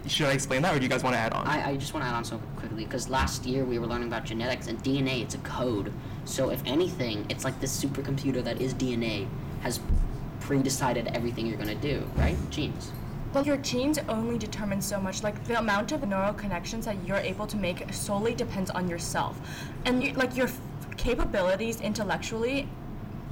should 0.07 0.27
I 0.27 0.31
explain 0.33 0.61
that, 0.63 0.75
or 0.75 0.79
do 0.79 0.83
you 0.83 0.89
guys 0.89 1.03
want 1.03 1.15
to 1.15 1.19
add 1.19 1.33
on? 1.33 1.47
I, 1.47 1.71
I 1.71 1.77
just 1.77 1.93
want 1.93 2.05
to 2.05 2.09
add 2.09 2.15
on 2.15 2.23
so 2.23 2.37
quickly 2.57 2.85
because 2.85 3.09
last 3.09 3.45
year 3.45 3.65
we 3.65 3.79
were 3.79 3.87
learning 3.87 4.07
about 4.07 4.25
genetics 4.25 4.67
and 4.67 4.81
DNA. 4.83 5.21
It's 5.21 5.35
a 5.35 5.39
code. 5.39 5.91
So 6.25 6.49
if 6.49 6.61
anything, 6.65 7.25
it's 7.29 7.43
like 7.43 7.59
this 7.59 7.83
supercomputer 7.83 8.43
that 8.43 8.61
is 8.61 8.73
DNA 8.73 9.27
has 9.61 9.79
pre-decided 10.39 11.07
everything 11.07 11.45
you're 11.45 11.57
gonna 11.57 11.75
do, 11.75 12.07
right? 12.17 12.37
Genes. 12.49 12.91
But 13.33 13.45
your 13.45 13.57
genes 13.57 13.97
only 14.09 14.37
determine 14.37 14.81
so 14.81 14.99
much. 14.99 15.23
Like 15.23 15.41
the 15.45 15.57
amount 15.57 15.91
of 15.93 16.05
neural 16.07 16.33
connections 16.33 16.85
that 16.85 16.97
you're 17.05 17.17
able 17.17 17.47
to 17.47 17.57
make 17.57 17.93
solely 17.93 18.35
depends 18.35 18.69
on 18.69 18.89
yourself, 18.89 19.39
and 19.85 20.03
you, 20.03 20.13
like 20.13 20.35
your 20.35 20.47
f- 20.47 20.59
capabilities 20.97 21.79
intellectually, 21.79 22.67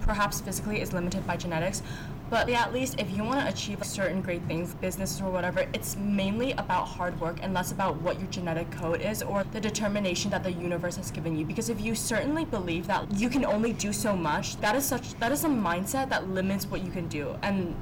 perhaps 0.09 0.41
physically, 0.41 0.81
is 0.81 0.91
limited 0.91 1.25
by 1.27 1.37
genetics. 1.37 1.83
But 2.31 2.49
yeah, 2.49 2.63
at 2.63 2.73
least 2.73 2.99
if 2.99 3.15
you 3.15 3.23
want 3.23 3.41
to 3.41 3.47
achieve 3.47 3.83
certain 3.83 4.23
great 4.23 4.41
things, 4.47 4.73
business 4.73 5.21
or 5.21 5.29
whatever, 5.29 5.67
it's 5.71 5.95
mainly 5.97 6.53
about 6.53 6.85
hard 6.85 7.19
work 7.21 7.37
and 7.43 7.53
less 7.53 7.71
about 7.71 8.01
what 8.01 8.19
your 8.19 8.27
genetic 8.29 8.71
code 8.71 9.01
is 9.01 9.21
or 9.21 9.43
the 9.43 9.61
determination 9.61 10.31
that 10.31 10.43
the 10.43 10.51
universe 10.51 10.95
has 10.95 11.11
given 11.11 11.37
you. 11.37 11.45
Because 11.45 11.69
if 11.69 11.79
you 11.79 11.93
certainly 11.93 12.43
believe 12.43 12.87
that 12.87 13.11
you 13.13 13.29
can 13.29 13.45
only 13.45 13.71
do 13.71 13.93
so 13.93 14.15
much, 14.15 14.57
that 14.61 14.75
is 14.75 14.83
such 14.83 15.13
that 15.19 15.31
is 15.31 15.43
a 15.43 15.47
mindset 15.47 16.09
that 16.09 16.27
limits 16.27 16.65
what 16.65 16.83
you 16.83 16.89
can 16.89 17.07
do. 17.07 17.37
And 17.43 17.75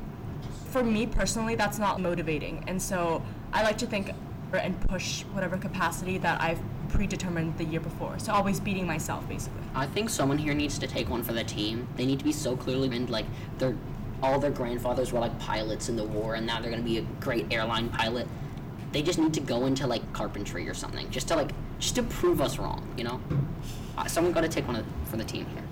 for 0.69 0.83
me 0.83 1.05
personally, 1.05 1.55
that's 1.55 1.79
not 1.79 2.01
motivating. 2.01 2.61
And 2.67 2.81
so 2.81 3.23
I 3.53 3.63
like 3.63 3.77
to 3.77 3.87
think 3.87 4.11
and 4.51 4.79
push 4.89 5.23
whatever 5.31 5.57
capacity 5.57 6.17
that 6.17 6.41
I've 6.41 6.59
predetermined 6.89 7.57
the 7.57 7.63
year 7.63 7.79
before. 7.79 8.19
So 8.19 8.33
always 8.33 8.59
beating 8.59 8.85
myself 8.85 9.27
basically. 9.27 9.61
I 9.75 9.85
think 9.85 10.09
someone 10.09 10.37
here 10.37 10.53
needs 10.53 10.77
to 10.79 10.87
take 10.87 11.09
one 11.09 11.23
for 11.23 11.33
the 11.33 11.43
team. 11.43 11.87
They 11.95 12.05
need 12.05 12.19
to 12.19 12.25
be 12.25 12.31
so 12.31 12.55
clearly 12.55 12.89
like 13.07 13.25
their 13.57 13.75
all 14.21 14.39
their 14.39 14.51
grandfathers 14.51 15.11
were 15.13 15.19
like 15.19 15.37
pilots 15.39 15.89
in 15.89 15.95
the 15.95 16.03
war, 16.03 16.35
and 16.35 16.45
now 16.45 16.59
they're 16.59 16.71
gonna 16.71 16.81
be 16.81 16.97
a 16.97 17.05
great 17.19 17.45
airline 17.51 17.89
pilot. 17.89 18.27
They 18.91 19.01
just 19.01 19.19
need 19.19 19.33
to 19.35 19.39
go 19.39 19.65
into 19.65 19.85
like 19.85 20.11
carpentry 20.13 20.67
or 20.67 20.73
something, 20.73 21.09
just 21.11 21.27
to 21.27 21.35
like 21.35 21.51
just 21.79 21.95
to 21.95 22.03
prove 22.03 22.41
us 22.41 22.57
wrong, 22.57 22.87
you 22.97 23.03
know. 23.03 23.21
Uh, 23.97 24.05
someone 24.05 24.31
got 24.31 24.41
to 24.41 24.47
take 24.47 24.67
one 24.67 24.75
of, 24.75 24.85
for 25.05 25.17
the 25.17 25.23
team 25.23 25.45
here, 25.47 25.63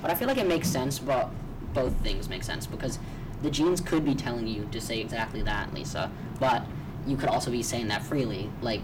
but 0.00 0.10
I 0.10 0.14
feel 0.14 0.28
like 0.28 0.38
it 0.38 0.46
makes 0.46 0.68
sense. 0.68 0.98
But 0.98 1.30
both 1.74 1.94
things 2.02 2.28
make 2.28 2.42
sense 2.42 2.66
because 2.66 2.98
the 3.42 3.50
genes 3.50 3.80
could 3.80 4.04
be 4.04 4.14
telling 4.14 4.46
you 4.46 4.68
to 4.72 4.80
say 4.80 5.00
exactly 5.00 5.42
that, 5.42 5.72
Lisa, 5.74 6.10
but 6.38 6.64
you 7.06 7.16
could 7.16 7.28
also 7.28 7.50
be 7.50 7.62
saying 7.62 7.88
that 7.88 8.02
freely, 8.02 8.50
like 8.60 8.82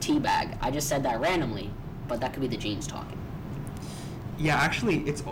teabag. 0.00 0.56
I 0.60 0.70
just 0.70 0.88
said 0.88 1.02
that 1.04 1.20
randomly, 1.20 1.70
but 2.08 2.20
that 2.20 2.32
could 2.32 2.42
be 2.42 2.48
the 2.48 2.56
genes 2.56 2.86
talking. 2.86 3.18
Yeah, 4.38 4.56
actually, 4.56 4.98
it's 5.08 5.22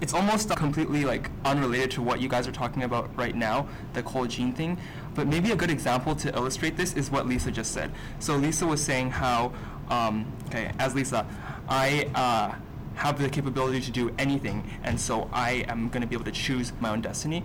it's 0.00 0.14
almost 0.14 0.48
completely 0.56 1.04
like 1.04 1.30
unrelated 1.44 1.90
to 1.92 2.02
what 2.02 2.20
you 2.20 2.28
guys 2.28 2.48
are 2.48 2.52
talking 2.52 2.84
about 2.84 3.14
right 3.16 3.34
now, 3.34 3.68
the 3.92 4.02
whole 4.02 4.26
gene 4.26 4.52
thing. 4.52 4.78
But 5.14 5.26
maybe 5.26 5.50
a 5.50 5.56
good 5.56 5.70
example 5.70 6.14
to 6.16 6.34
illustrate 6.34 6.76
this 6.76 6.94
is 6.94 7.10
what 7.10 7.26
Lisa 7.26 7.50
just 7.50 7.72
said. 7.72 7.92
So 8.18 8.36
Lisa 8.36 8.66
was 8.66 8.82
saying 8.82 9.10
how, 9.10 9.52
um, 9.90 10.24
okay, 10.46 10.72
as 10.78 10.94
Lisa, 10.94 11.26
I 11.68 12.08
uh, 12.14 12.54
have 12.94 13.20
the 13.20 13.28
capability 13.28 13.80
to 13.80 13.90
do 13.90 14.14
anything, 14.18 14.68
and 14.84 14.98
so 14.98 15.28
I 15.32 15.64
am 15.68 15.88
going 15.88 16.02
to 16.02 16.06
be 16.06 16.14
able 16.14 16.24
to 16.24 16.32
choose 16.32 16.72
my 16.80 16.90
own 16.90 17.00
destiny. 17.02 17.44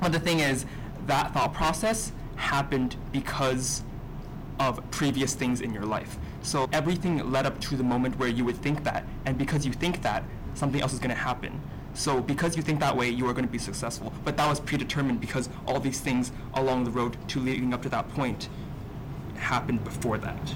But 0.00 0.12
the 0.12 0.20
thing 0.20 0.40
is, 0.40 0.64
that 1.06 1.34
thought 1.34 1.52
process 1.52 2.12
happened 2.36 2.96
because 3.12 3.82
of 4.58 4.80
previous 4.90 5.34
things 5.34 5.60
in 5.60 5.72
your 5.72 5.84
life. 5.84 6.18
So 6.42 6.68
everything 6.72 7.30
led 7.30 7.46
up 7.46 7.60
to 7.62 7.76
the 7.76 7.82
moment 7.82 8.18
where 8.18 8.28
you 8.28 8.44
would 8.44 8.56
think 8.56 8.84
that, 8.84 9.04
and 9.26 9.38
because 9.38 9.64
you 9.66 9.72
think 9.72 10.02
that, 10.02 10.24
something 10.54 10.80
else 10.80 10.92
is 10.92 10.98
going 10.98 11.10
to 11.10 11.14
happen. 11.14 11.60
So 11.94 12.20
because 12.20 12.56
you 12.56 12.62
think 12.62 12.80
that 12.80 12.96
way, 12.96 13.08
you 13.10 13.28
are 13.28 13.32
going 13.32 13.44
to 13.44 13.52
be 13.52 13.58
successful. 13.58 14.12
But 14.24 14.36
that 14.36 14.48
was 14.48 14.60
predetermined 14.60 15.20
because 15.20 15.48
all 15.66 15.78
these 15.78 16.00
things 16.00 16.32
along 16.54 16.84
the 16.84 16.90
road 16.90 17.16
to 17.28 17.40
leading 17.40 17.74
up 17.74 17.82
to 17.82 17.88
that 17.90 18.08
point 18.10 18.48
happened 19.36 19.84
before 19.84 20.18
that. 20.18 20.54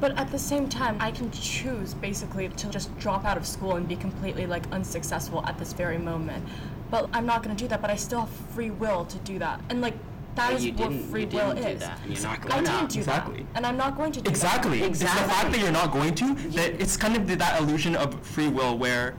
But 0.00 0.16
at 0.16 0.30
the 0.30 0.38
same 0.38 0.68
time, 0.68 0.96
I 0.98 1.10
can 1.10 1.30
choose 1.30 1.92
basically 1.92 2.48
to 2.48 2.70
just 2.70 2.96
drop 2.98 3.24
out 3.24 3.36
of 3.36 3.46
school 3.46 3.76
and 3.76 3.86
be 3.86 3.96
completely 3.96 4.46
like 4.46 4.70
unsuccessful 4.72 5.44
at 5.46 5.58
this 5.58 5.72
very 5.74 5.98
moment. 5.98 6.46
But 6.90 7.10
I'm 7.12 7.26
not 7.26 7.42
going 7.42 7.54
to 7.54 7.62
do 7.62 7.68
that, 7.68 7.82
but 7.82 7.90
I 7.90 7.96
still 7.96 8.20
have 8.20 8.30
free 8.54 8.70
will 8.70 9.04
to 9.04 9.18
do 9.18 9.38
that. 9.40 9.60
And 9.68 9.80
like 9.80 9.94
that 10.36 10.48
But 10.50 10.56
is 10.56 10.64
you 10.66 10.72
what 10.72 10.90
didn't- 10.90 11.10
free 11.10 11.20
you 11.22 11.26
will 11.28 11.54
didn't 11.54 11.62
do 11.62 11.68
is. 11.68 11.80
that, 11.80 11.98
and 12.04 12.12
you're 12.12 12.22
not 12.22 12.52
I 12.52 12.60
didn't 12.62 12.90
do 12.90 12.98
Exactly. 13.00 13.36
that. 13.38 13.46
And 13.56 13.66
I'm 13.66 13.76
not 13.76 13.96
going 13.96 14.12
to 14.12 14.20
do 14.20 14.30
Exactly. 14.30 14.80
that. 14.80 14.90
It's 14.90 15.00
the 15.00 15.06
fact 15.06 15.50
that 15.52 15.60
you're 15.60 15.72
not 15.72 15.92
going 15.92 16.14
to, 16.16 16.34
that 16.50 16.80
it's 16.80 16.96
kind 16.96 17.16
of 17.16 17.26
that 17.38 17.60
illusion 17.60 17.96
of 17.96 18.14
free 18.24 18.48
will 18.48 18.76
where 18.78 19.14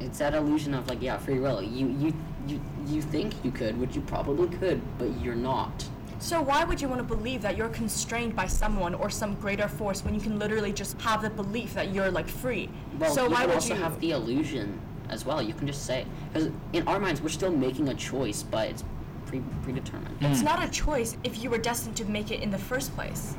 It's 0.00 0.18
that 0.18 0.34
illusion 0.34 0.74
of 0.74 0.88
like 0.88 1.00
yeah, 1.02 1.16
free 1.18 1.38
will. 1.38 1.62
You 1.62 1.86
you 1.98 2.12
you 2.46 2.60
you 2.86 3.02
think 3.02 3.32
you 3.44 3.50
could, 3.50 3.76
which 3.80 3.96
you 3.96 4.02
probably 4.02 4.48
could, 4.58 4.80
but 4.98 5.08
you're 5.22 5.34
not. 5.34 5.84
So 6.18 6.40
why 6.40 6.64
would 6.64 6.80
you 6.80 6.88
want 6.88 7.00
to 7.06 7.16
believe 7.16 7.42
that 7.42 7.56
you're 7.56 7.68
constrained 7.70 8.34
by 8.36 8.46
someone 8.46 8.94
or 8.94 9.10
some 9.10 9.34
greater 9.34 9.68
force 9.68 10.04
when 10.04 10.14
you 10.14 10.20
can 10.20 10.38
literally 10.38 10.72
just 10.72 11.00
have 11.02 11.22
the 11.22 11.30
belief 11.30 11.74
that 11.74 11.92
you're 11.94 12.10
like 12.10 12.28
free? 12.28 12.68
Well, 12.98 13.12
so 13.14 13.24
you 13.24 13.30
why 13.32 13.46
would 13.46 13.54
also 13.56 13.74
you 13.74 13.80
have 13.82 13.98
the 14.00 14.12
illusion 14.12 14.78
as 15.08 15.24
well. 15.26 15.40
You 15.42 15.54
can 15.54 15.66
just 15.66 15.84
say 15.86 16.04
because 16.32 16.50
in 16.72 16.86
our 16.86 16.98
minds 17.00 17.20
we're 17.20 17.28
still 17.30 17.50
making 17.50 17.88
a 17.88 17.94
choice, 17.94 18.42
but 18.42 18.68
it's 18.68 18.84
pre 19.26 19.40
predetermined. 19.62 20.16
It's 20.20 20.42
not 20.42 20.64
a 20.64 20.68
choice 20.70 21.16
if 21.24 21.42
you 21.42 21.50
were 21.50 21.58
destined 21.58 21.96
to 21.96 22.04
make 22.04 22.30
it 22.30 22.40
in 22.42 22.50
the 22.50 22.58
first 22.58 22.94
place. 22.94 23.34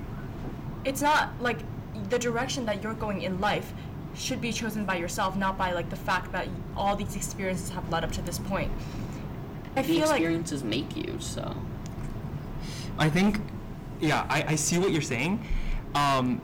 It's 0.86 1.01
not 1.01 1.29
like 1.41 1.60
the 2.10 2.20
direction 2.20 2.65
that 2.65 2.84
you're 2.84 2.94
going 2.94 3.22
in 3.24 3.39
life 3.39 3.74
should 4.16 4.42
be 4.42 4.51
chosen 4.51 4.85
by 4.85 4.96
yourself, 4.98 5.35
not 5.35 5.57
by 5.57 5.72
like 5.74 5.90
the 5.90 5.96
fact 5.96 6.31
that 6.31 6.48
all 6.75 6.96
these 6.96 7.16
experiences 7.16 7.70
have 7.70 7.90
led 7.92 8.03
up 8.03 8.12
to 8.14 8.22
this 8.22 8.40
point. 8.40 8.72
I 9.75 9.81
The 9.81 9.88
feel 9.88 10.07
like 10.07 10.22
experiences 10.22 10.64
make 10.64 10.96
you 10.96 11.18
so. 11.20 11.55
I 12.98 13.09
think, 13.09 13.40
yeah, 14.00 14.25
I, 14.29 14.44
I 14.50 14.55
see 14.55 14.79
what 14.79 14.92
you're 14.92 15.01
saying. 15.01 15.46
Um, 15.94 16.42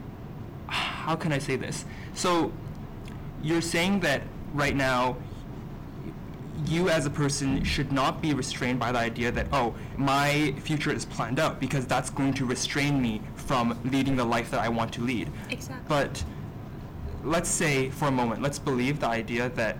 how 0.67 1.15
can 1.15 1.31
I 1.31 1.39
say 1.39 1.55
this? 1.55 1.85
So, 2.13 2.51
you're 3.41 3.61
saying 3.61 4.01
that 4.01 4.21
right 4.53 4.75
now, 4.75 5.17
you 6.67 6.89
as 6.89 7.05
a 7.05 7.09
person 7.09 7.63
should 7.63 7.91
not 7.91 8.21
be 8.21 8.33
restrained 8.33 8.79
by 8.79 8.91
the 8.91 8.99
idea 8.99 9.31
that, 9.31 9.47
oh, 9.51 9.73
my 9.97 10.53
future 10.59 10.91
is 10.91 11.05
planned 11.05 11.39
out 11.39 11.59
because 11.59 11.85
that's 11.85 12.09
going 12.09 12.33
to 12.35 12.45
restrain 12.45 13.01
me 13.01 13.21
from 13.35 13.77
leading 13.85 14.15
the 14.15 14.25
life 14.25 14.51
that 14.51 14.61
I 14.61 14.69
want 14.69 14.93
to 14.93 15.01
lead. 15.01 15.31
Exactly. 15.49 15.85
But 15.87 16.23
let's 17.23 17.49
say 17.49 17.89
for 17.89 18.07
a 18.07 18.11
moment, 18.11 18.41
let's 18.41 18.59
believe 18.59 18.99
the 18.99 19.07
idea 19.07 19.49
that 19.49 19.77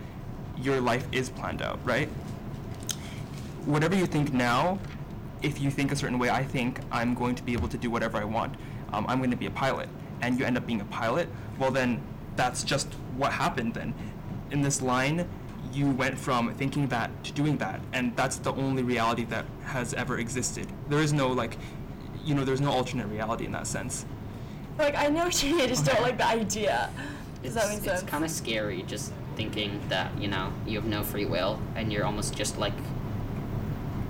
your 0.57 0.81
life 0.81 1.07
is 1.11 1.29
planned 1.29 1.61
out, 1.61 1.79
right? 1.83 2.09
Whatever 3.65 3.95
you 3.95 4.05
think 4.05 4.33
now, 4.33 4.79
if 5.41 5.61
you 5.61 5.69
think 5.69 5.91
a 5.91 5.95
certain 5.95 6.19
way, 6.19 6.29
I 6.29 6.43
think 6.43 6.79
I'm 6.91 7.13
going 7.13 7.35
to 7.35 7.43
be 7.43 7.53
able 7.53 7.67
to 7.67 7.77
do 7.77 7.89
whatever 7.91 8.17
I 8.17 8.23
want. 8.23 8.55
Um, 8.93 9.05
I'm 9.07 9.19
going 9.19 9.31
to 9.31 9.37
be 9.37 9.45
a 9.45 9.51
pilot, 9.51 9.89
and 10.21 10.39
you 10.39 10.45
end 10.45 10.57
up 10.57 10.65
being 10.65 10.81
a 10.81 10.85
pilot. 10.85 11.27
Well, 11.59 11.71
then 11.71 12.01
that's 12.35 12.63
just 12.63 12.87
what 13.17 13.31
happened. 13.31 13.73
Then, 13.73 13.93
in 14.51 14.61
this 14.61 14.81
line, 14.81 15.27
you 15.73 15.89
went 15.89 16.17
from 16.17 16.53
thinking 16.55 16.87
that 16.87 17.09
to 17.23 17.31
doing 17.33 17.57
that, 17.57 17.81
and 17.93 18.15
that's 18.15 18.37
the 18.37 18.53
only 18.53 18.83
reality 18.83 19.25
that 19.25 19.45
has 19.63 19.93
ever 19.93 20.19
existed. 20.19 20.67
There 20.89 20.99
is 20.99 21.13
no 21.13 21.27
like, 21.29 21.57
you 22.23 22.35
know, 22.35 22.45
there's 22.45 22.61
no 22.61 22.71
alternate 22.71 23.07
reality 23.07 23.45
in 23.45 23.51
that 23.53 23.67
sense. 23.67 24.05
like 24.77 24.95
I 24.95 25.07
know 25.07 25.25
what 25.25 25.43
you 25.43 25.55
mean, 25.55 25.61
I 25.61 25.67
just 25.67 25.85
don't 25.85 26.01
like 26.01 26.17
the 26.17 26.27
idea. 26.27 26.89
Does 27.41 27.55
that 27.55 27.67
make 27.67 27.77
it's, 27.77 27.85
sense? 27.85 28.01
It's 28.01 28.09
kind 28.09 28.23
of 28.23 28.31
scary 28.31 28.83
just 28.83 29.11
thinking 29.35 29.81
that 29.89 30.15
you 30.19 30.27
know 30.27 30.51
you 30.65 30.79
have 30.79 30.87
no 30.87 31.03
free 31.03 31.25
will 31.25 31.59
and 31.75 31.91
you're 31.91 32.05
almost 32.05 32.35
just 32.35 32.57
like 32.57 32.73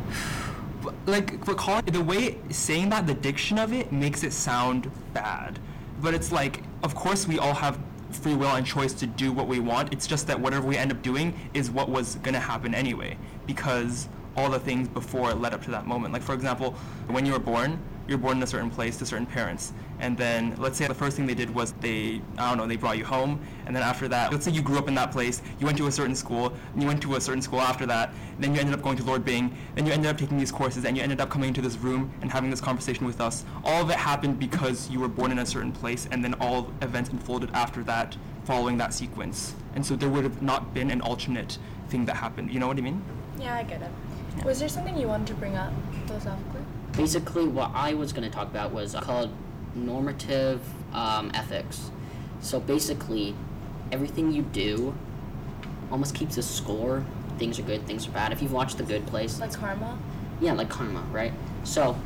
But, 0.83 0.95
like 1.05 1.45
but 1.45 1.57
calling 1.57 1.85
the 1.85 2.03
way 2.03 2.39
saying 2.49 2.89
that 2.89 3.07
the 3.07 3.13
diction 3.13 3.57
of 3.57 3.71
it 3.71 3.93
makes 3.93 4.23
it 4.23 4.33
sound 4.33 4.91
bad 5.13 5.59
but 6.01 6.13
it's 6.13 6.31
like 6.31 6.61
of 6.83 6.93
course 6.93 7.25
we 7.25 7.39
all 7.39 7.53
have 7.53 7.79
free 8.15 8.35
will 8.35 8.55
and 8.55 8.65
choice 8.65 8.93
to 8.93 9.07
do 9.07 9.31
what 9.31 9.47
we 9.47 9.59
want. 9.59 9.91
It's 9.93 10.07
just 10.07 10.27
that 10.27 10.39
whatever 10.39 10.67
we 10.67 10.77
end 10.77 10.91
up 10.91 11.01
doing 11.01 11.33
is 11.53 11.69
what 11.69 11.89
was 11.89 12.15
going 12.15 12.33
to 12.33 12.39
happen 12.39 12.73
anyway 12.73 13.17
because 13.45 14.07
all 14.35 14.49
the 14.49 14.59
things 14.59 14.87
before 14.87 15.33
led 15.33 15.53
up 15.53 15.63
to 15.63 15.71
that 15.71 15.85
moment. 15.85 16.13
Like 16.13 16.23
for 16.23 16.33
example 16.33 16.71
when 17.07 17.25
you 17.25 17.33
were 17.33 17.39
born 17.39 17.79
you're 18.07 18.17
born 18.17 18.37
in 18.37 18.43
a 18.43 18.47
certain 18.47 18.69
place 18.69 18.97
to 18.97 19.05
certain 19.05 19.25
parents. 19.25 19.73
And 19.99 20.17
then 20.17 20.55
let's 20.57 20.77
say 20.77 20.87
the 20.87 20.93
first 20.93 21.15
thing 21.15 21.25
they 21.25 21.33
did 21.33 21.53
was 21.53 21.71
they 21.79 22.21
i 22.37 22.49
don't 22.49 22.57
know 22.57 22.67
they 22.67 22.75
brought 22.75 22.97
you 22.97 23.05
home 23.05 23.39
and 23.65 23.75
then 23.75 23.83
after 23.83 24.07
that 24.09 24.31
let's 24.31 24.43
say 24.43 24.51
you 24.51 24.61
grew 24.61 24.77
up 24.77 24.89
in 24.89 24.95
that 24.95 25.11
place 25.11 25.41
you 25.59 25.65
went 25.65 25.77
to 25.77 25.87
a 25.87 25.91
certain 25.91 26.15
school 26.15 26.51
and 26.73 26.81
you 26.81 26.87
went 26.87 27.01
to 27.01 27.15
a 27.15 27.21
certain 27.21 27.41
school 27.41 27.61
after 27.61 27.85
that 27.85 28.11
then 28.39 28.53
you 28.53 28.59
ended 28.59 28.73
up 28.73 28.81
going 28.81 28.97
to 28.97 29.03
Lord 29.03 29.23
Byng 29.23 29.55
then 29.75 29.85
you 29.85 29.93
ended 29.93 30.09
up 30.09 30.17
taking 30.17 30.37
these 30.37 30.51
courses 30.51 30.83
and 30.83 30.97
you 30.97 31.03
ended 31.03 31.21
up 31.21 31.29
coming 31.29 31.47
into 31.47 31.61
this 31.61 31.77
room 31.77 32.11
and 32.21 32.31
having 32.31 32.49
this 32.49 32.61
conversation 32.61 33.05
with 33.05 33.21
us. 33.21 33.45
All 33.63 33.81
of 33.81 33.89
it 33.89 33.97
happened 33.97 34.39
because 34.39 34.89
you 34.89 34.99
were 34.99 35.07
born 35.07 35.31
in 35.31 35.39
a 35.39 35.45
certain 35.45 35.71
place 35.71 36.07
and 36.11 36.23
then 36.23 36.33
all 36.35 36.71
events 36.81 37.09
unfolded 37.09 37.49
after 37.53 37.83
that 37.83 38.17
following 38.43 38.77
that 38.77 38.93
sequence. 38.93 39.55
And 39.75 39.85
so 39.85 39.95
there 39.95 40.09
would 40.09 40.23
have 40.23 40.41
not 40.41 40.73
been 40.73 40.91
an 40.91 41.01
alternate 41.01 41.57
thing 41.89 42.05
that 42.05 42.15
happened. 42.15 42.51
You 42.53 42.59
know 42.59 42.67
what 42.67 42.77
i 42.77 42.81
mean? 42.81 43.03
Yeah, 43.39 43.55
I 43.55 43.63
get 43.63 43.81
it. 43.81 44.45
Was 44.45 44.59
there 44.59 44.69
something 44.69 44.97
you 44.97 45.07
wanted 45.07 45.27
to 45.27 45.33
bring 45.35 45.55
up 45.55 45.71
philosophically? 46.07 46.61
Basically 46.95 47.47
what 47.47 47.71
I 47.73 47.93
was 47.93 48.13
going 48.13 48.29
to 48.29 48.33
talk 48.35 48.47
about 48.47 48.71
was 48.71 48.93
called 48.95 49.31
normative 49.75 50.61
um, 50.93 51.31
ethics. 51.33 51.91
So 52.41 52.59
basically, 52.59 53.35
everything 53.91 54.31
you 54.31 54.43
do 54.43 54.95
almost 55.91 56.15
keeps 56.15 56.37
a 56.37 56.43
score. 56.43 57.05
Things 57.37 57.59
are 57.59 57.63
good, 57.63 57.85
things 57.87 58.07
are 58.07 58.11
bad. 58.11 58.31
If 58.31 58.41
you've 58.41 58.53
watched 58.53 58.77
The 58.77 58.83
Good 58.83 59.05
Place, 59.07 59.39
Like 59.39 59.53
karma? 59.53 59.97
yeah, 60.39 60.53
like 60.53 60.69
karma, 60.69 61.01
right? 61.11 61.33
So 61.63 61.97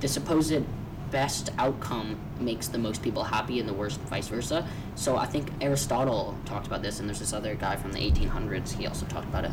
the 0.00 0.08
supposed 0.08 0.62
best 1.10 1.50
outcome 1.58 2.18
makes 2.40 2.68
the 2.68 2.78
most 2.78 3.02
people 3.02 3.24
happy, 3.24 3.60
and 3.60 3.68
the 3.68 3.72
worst 3.72 4.00
vice 4.00 4.28
versa. 4.28 4.66
So 4.96 5.16
I 5.16 5.26
think 5.26 5.50
Aristotle 5.60 6.36
talked 6.44 6.66
about 6.66 6.82
this, 6.82 6.98
and 7.00 7.08
there's 7.08 7.20
this 7.20 7.32
other 7.32 7.54
guy 7.54 7.76
from 7.76 7.92
the 7.92 8.00
1800s. 8.00 8.72
He 8.72 8.86
also 8.86 9.06
talked 9.06 9.26
about 9.28 9.44
it. 9.44 9.52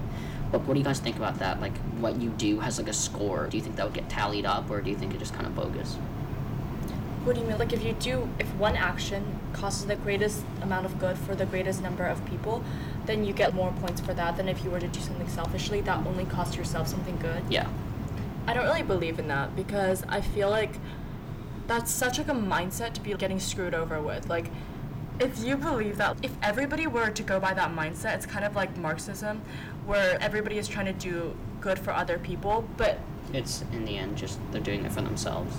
But 0.52 0.62
what 0.62 0.74
do 0.74 0.80
you 0.80 0.86
guys 0.86 1.00
think 1.00 1.16
about 1.16 1.40
that? 1.40 1.62
Like, 1.62 1.78
what 2.00 2.22
you 2.22 2.30
do 2.30 2.60
has 2.60 2.78
like 2.78 2.90
a 2.90 2.94
score. 2.94 3.48
Do 3.48 3.58
you 3.58 3.64
think 3.64 3.78
that 3.78 3.86
would 3.86 3.94
get 3.94 4.10
tallied 4.10 4.46
up, 4.46 4.70
or 4.70 4.82
do 4.82 4.90
you 4.90 4.96
think 4.96 5.14
it 5.14 5.20
just 5.20 5.34
kind 5.34 5.46
of 5.46 5.56
bogus? 5.56 5.98
What 7.24 7.36
do 7.36 7.42
you 7.42 7.48
mean? 7.48 7.60
Like 7.60 7.72
if 7.72 7.84
you 7.84 7.94
do, 7.94 8.28
if 8.40 8.52
one 8.56 8.76
action 8.76 9.40
causes 9.54 9.86
the 9.86 9.96
greatest 9.96 10.44
amount 10.62 10.88
of 10.88 10.98
good 11.00 11.20
for 11.20 11.36
the 11.36 11.46
greatest 11.46 11.84
number 11.84 12.04
of 12.04 12.26
people, 12.26 12.64
then 13.06 13.24
you 13.24 13.32
get 13.32 13.54
more 13.54 13.72
points 13.74 14.02
for 14.02 14.14
that 14.16 14.38
than 14.38 14.50
if 14.50 14.64
you 14.64 14.72
were 14.72 14.80
to 14.80 14.88
do 14.88 15.00
something 15.00 15.28
selfishly 15.28 15.82
that 15.82 16.06
only 16.08 16.26
costs 16.26 16.56
yourself 16.56 16.88
something 16.88 17.18
good. 17.18 17.44
Yeah. 17.48 17.68
I 18.48 18.56
don't 18.56 18.66
really 18.66 18.82
believe 18.82 19.20
in 19.20 19.28
that 19.28 19.56
because 19.56 20.04
I 20.10 20.22
feel 20.22 20.50
like 20.50 20.74
that's 21.68 21.92
such 21.92 22.18
like 22.18 22.28
a 22.28 22.34
mindset 22.34 22.94
to 22.94 23.02
be 23.02 23.14
getting 23.14 23.40
screwed 23.40 23.76
over 23.76 24.02
with. 24.02 24.28
Like 24.28 24.48
if 25.20 25.44
you 25.44 25.56
believe 25.58 25.98
that 25.98 26.18
if 26.24 26.32
everybody 26.42 26.88
were 26.88 27.12
to 27.12 27.24
go 27.24 27.40
by 27.40 27.54
that 27.54 27.72
mindset, 27.72 28.16
it's 28.16 28.26
kind 28.26 28.44
of 28.44 28.56
like 28.56 28.76
Marxism 28.78 29.44
where 29.86 30.18
everybody 30.22 30.58
is 30.58 30.68
trying 30.68 30.86
to 30.86 30.94
do 30.94 31.36
good 31.60 31.78
for 31.80 31.92
other 31.92 32.18
people, 32.20 32.68
but 32.78 33.00
It's 33.34 33.64
in 33.74 33.86
the 33.86 33.98
end 33.98 34.18
just 34.18 34.40
they're 34.52 34.62
doing 34.62 34.86
it 34.86 34.92
for 34.92 35.02
themselves. 35.02 35.56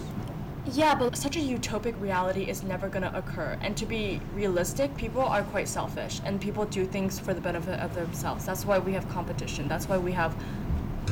yeah, 0.72 0.94
but 0.94 1.16
such 1.16 1.36
a 1.36 1.40
utopic 1.40 2.00
reality 2.00 2.42
is 2.48 2.62
never 2.62 2.88
going 2.88 3.02
to 3.02 3.16
occur. 3.16 3.56
And 3.62 3.76
to 3.76 3.86
be 3.86 4.20
realistic, 4.34 4.96
people 4.96 5.22
are 5.22 5.42
quite 5.42 5.68
selfish 5.68 6.20
and 6.24 6.40
people 6.40 6.64
do 6.66 6.84
things 6.86 7.18
for 7.18 7.34
the 7.34 7.40
benefit 7.40 7.80
of 7.80 7.94
themselves. 7.94 8.44
That's 8.46 8.64
why 8.64 8.78
we 8.78 8.92
have 8.92 9.08
competition. 9.08 9.66
That's 9.68 9.88
why 9.88 9.98
we 9.98 10.12
have 10.12 10.34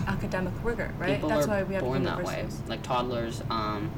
academic 0.07 0.53
rigor, 0.63 0.93
right? 0.99 1.15
People 1.17 1.29
That's 1.31 1.47
why 1.49 1.63
we 1.65 1.75
have 1.75 1.83
born 1.85 2.05
that 2.05 2.19
way. 2.23 2.33
universities. 2.37 2.69
Like 2.69 2.83
toddlers, 2.83 3.43
um, 3.51 3.91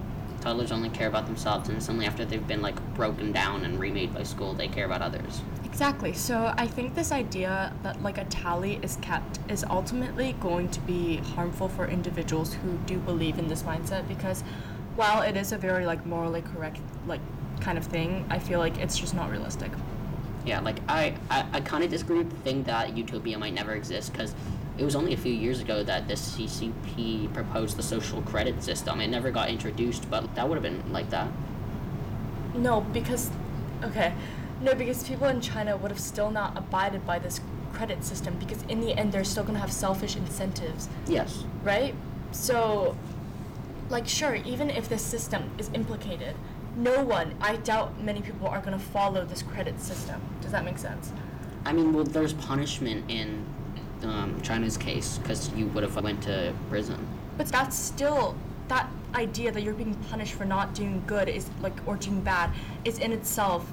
toddlers 0.43 0.73
only 0.73 0.91
care 0.91 1.09
about 1.09 1.27
themselves, 1.27 1.69
and 1.69 1.79
it's 1.79 1.89
only 1.89 2.05
after 2.05 2.25
they've 2.25 2.47
been 2.47 2.61
like 2.61 2.79
broken 2.95 3.33
down 3.33 3.65
and 3.65 3.79
remade 3.79 4.13
by 4.13 4.23
school 4.23 4.53
they 4.53 4.69
care 4.69 4.85
about 4.85 5.01
others. 5.01 5.41
Exactly. 5.65 6.13
So 6.13 6.53
I 6.57 6.67
think 6.67 6.95
this 6.95 7.13
idea 7.13 7.73
that 7.83 8.03
like 8.03 8.19
a 8.19 8.25
tally 8.25 8.79
is 8.83 8.97
kept 8.97 9.39
is 9.49 9.65
ultimately 9.65 10.35
going 10.41 10.69
to 10.71 10.81
be 10.81 11.17
harmful 11.17 11.69
for 11.69 11.87
individuals 11.87 12.55
who 12.55 12.77
do 12.85 12.99
believe 12.99 13.39
in 13.39 13.49
this 13.49 13.63
mindset 13.63 14.07
because 14.07 14.43
while 14.97 15.23
it 15.23 15.37
is 15.37 15.53
a 15.53 15.57
very 15.57 15.87
like 15.87 16.05
morally 16.05 16.43
correct 16.43 16.81
like 17.07 17.21
kind 17.61 17.79
of 17.79 17.85
thing, 17.85 18.27
I 18.29 18.39
feel 18.39 18.59
like 18.59 18.77
it's 18.79 18.99
just 18.99 19.15
not 19.15 19.31
realistic. 19.31 19.71
Yeah, 20.45 20.61
like 20.61 20.81
I, 20.89 21.15
I, 21.31 21.47
I 21.53 21.61
kind 21.61 21.85
of 21.85 21.91
disagree 21.91 22.19
with 22.19 22.31
the 22.31 22.37
thing 22.39 22.65
that 22.65 22.97
utopia 22.97 23.39
might 23.39 23.55
never 23.55 23.73
exist 23.73 24.13
because 24.13 24.35
it 24.79 24.85
was 24.85 24.97
only 24.97 25.13
a 25.13 25.17
few 25.17 25.33
years 25.33 25.61
ago 25.61 25.83
that 25.83 26.09
the 26.09 26.15
CCP 26.15 27.33
proposed 27.35 27.77
the 27.77 27.83
social 27.83 28.23
credit 28.23 28.63
system. 28.63 29.01
It 29.01 29.09
never 29.09 29.31
got 29.31 29.49
introduced, 29.51 30.09
but 30.11 30.35
that 30.35 30.49
would 30.49 30.55
have 30.57 30.63
been 30.63 30.93
like 30.93 31.11
that. 31.11 31.29
No, 32.55 32.81
because 32.81 33.31
okay. 33.85 34.15
No, 34.63 34.75
because 34.75 35.03
people 35.07 35.27
in 35.27 35.41
China 35.41 35.77
would 35.77 35.91
have 35.91 36.01
still 36.01 36.31
not 36.31 36.57
abided 36.57 37.05
by 37.07 37.19
this 37.19 37.41
credit 37.73 38.05
system 38.05 38.37
because 38.39 38.63
in 38.65 38.81
the 38.81 38.93
end 38.97 39.11
they're 39.13 39.25
still 39.25 39.43
going 39.43 39.55
to 39.55 39.61
have 39.61 39.73
selfish 39.73 40.15
incentives 40.15 40.89
Yes. 41.07 41.45
right? 41.65 41.95
So, 42.31 42.97
like, 43.91 44.07
sure, 44.07 44.35
even 44.37 44.71
if 44.71 44.89
this 44.89 45.03
system 45.03 45.51
is 45.59 45.71
implicated, 45.75 46.35
no 46.77 47.03
one, 47.03 47.35
I 47.41 47.57
doubt 47.57 48.01
many 48.03 48.21
people 48.23 48.47
are 48.47 48.61
going 48.61 48.79
to 48.79 48.85
follow 48.85 49.25
this 49.25 49.43
credit 49.43 49.81
system. 49.81 50.21
Does 50.41 50.53
that 50.53 50.65
make 50.65 50.79
sense? 50.79 51.13
I 51.65 51.73
mean, 51.73 51.93
well, 51.93 52.05
there's 52.05 52.33
punishment 52.35 53.11
in 53.11 53.45
um, 54.05 54.41
China's 54.43 54.77
case 54.77 55.19
because 55.19 55.53
you 55.55 55.67
would 55.69 55.83
have 55.83 55.97
went 56.03 56.23
to 56.25 56.53
prison. 56.69 57.07
But 57.37 57.47
that's 57.49 57.79
still, 57.79 58.37
that 58.69 58.89
idea 59.15 59.53
that 59.53 59.63
you're 59.63 59.75
being 59.75 59.95
punished 60.11 60.35
for 60.35 60.45
not 60.45 60.75
doing 60.75 61.03
good 61.07 61.29
is, 61.29 61.49
like, 61.61 61.75
or 61.87 61.97
doing 61.97 62.21
bad, 62.21 62.51
is 62.85 62.99
in 62.99 63.13
itself 63.13 63.71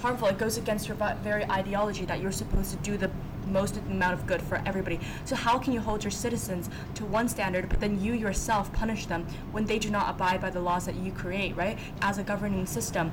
harmful. 0.00 0.28
It 0.28 0.38
goes 0.38 0.56
against 0.56 0.88
your 0.88 0.96
very 1.22 1.44
ideology 1.50 2.04
that 2.04 2.20
you're 2.20 2.32
supposed 2.32 2.70
to 2.70 2.76
do 2.78 2.96
the 2.96 3.10
most 3.46 3.78
amount 3.78 4.12
of 4.12 4.26
good 4.26 4.42
for 4.42 4.62
everybody. 4.66 5.00
So 5.24 5.34
how 5.34 5.58
can 5.58 5.72
you 5.72 5.80
hold 5.80 6.04
your 6.04 6.10
citizens 6.10 6.68
to 6.94 7.04
one 7.04 7.28
standard, 7.28 7.68
but 7.68 7.80
then 7.80 8.00
you 8.02 8.12
yourself 8.12 8.72
punish 8.72 9.06
them 9.06 9.26
when 9.52 9.64
they 9.64 9.78
do 9.78 9.90
not 9.90 10.10
abide 10.10 10.40
by 10.40 10.50
the 10.50 10.60
laws 10.60 10.84
that 10.86 10.96
you 10.96 11.12
create, 11.12 11.56
right? 11.56 11.78
As 12.02 12.18
a 12.18 12.22
governing 12.22 12.66
system, 12.66 13.10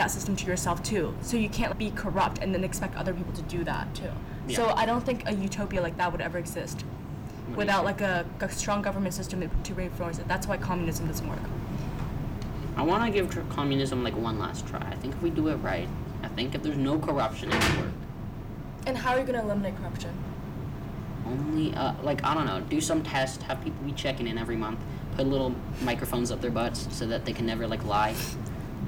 that 0.00 0.10
system 0.10 0.34
to 0.34 0.46
yourself 0.46 0.82
too. 0.82 1.14
So 1.20 1.36
you 1.36 1.50
can't 1.50 1.76
be 1.78 1.90
corrupt 1.90 2.38
and 2.38 2.54
then 2.54 2.64
expect 2.64 2.96
other 2.96 3.12
people 3.12 3.34
to 3.34 3.42
do 3.42 3.62
that 3.64 3.94
too. 3.94 4.10
So 4.48 4.70
I 4.70 4.86
don't 4.86 5.04
think 5.04 5.28
a 5.28 5.34
utopia 5.34 5.82
like 5.82 5.96
that 5.98 6.10
would 6.10 6.22
ever 6.22 6.38
exist 6.38 6.84
without 7.54 7.84
like 7.84 8.00
a, 8.00 8.24
a 8.40 8.48
strong 8.48 8.80
government 8.80 9.14
system 9.14 9.48
to- 9.62 9.74
reinforce 9.74 10.18
it. 10.18 10.26
That's 10.26 10.46
why 10.46 10.56
communism 10.56 11.06
doesn't 11.06 11.28
work. 11.28 11.38
I 12.76 12.82
want 12.82 13.04
to 13.04 13.10
give 13.10 13.30
tr- 13.30 13.40
communism 13.50 14.02
like 14.02 14.16
one 14.16 14.38
last 14.38 14.66
try. 14.66 14.80
I 14.80 14.94
think 14.96 15.14
if 15.14 15.22
we 15.22 15.30
do 15.30 15.48
it 15.48 15.56
right, 15.56 15.88
I 16.22 16.28
think 16.28 16.54
if 16.54 16.62
there's 16.62 16.78
no 16.78 16.98
corruption, 16.98 17.52
it 17.52 17.54
will 17.54 17.84
work. 17.84 17.92
And 18.86 18.96
how 18.96 19.12
are 19.12 19.18
you 19.18 19.26
going 19.26 19.38
to 19.38 19.44
eliminate 19.44 19.76
corruption? 19.76 20.12
Only, 21.26 21.74
uh, 21.74 21.92
like, 22.02 22.24
I 22.24 22.32
don't 22.32 22.46
know, 22.46 22.60
do 22.62 22.80
some 22.80 23.02
test, 23.02 23.42
have 23.42 23.62
people 23.62 23.84
be 23.84 23.92
checking 23.92 24.26
in 24.26 24.38
every 24.38 24.56
month, 24.56 24.80
put 25.16 25.26
little 25.26 25.54
microphones 25.82 26.30
up 26.30 26.40
their 26.40 26.50
butts 26.50 26.88
so 26.90 27.06
that 27.06 27.24
they 27.26 27.32
can 27.34 27.44
never, 27.44 27.66
like, 27.66 27.84
lie. 27.84 28.14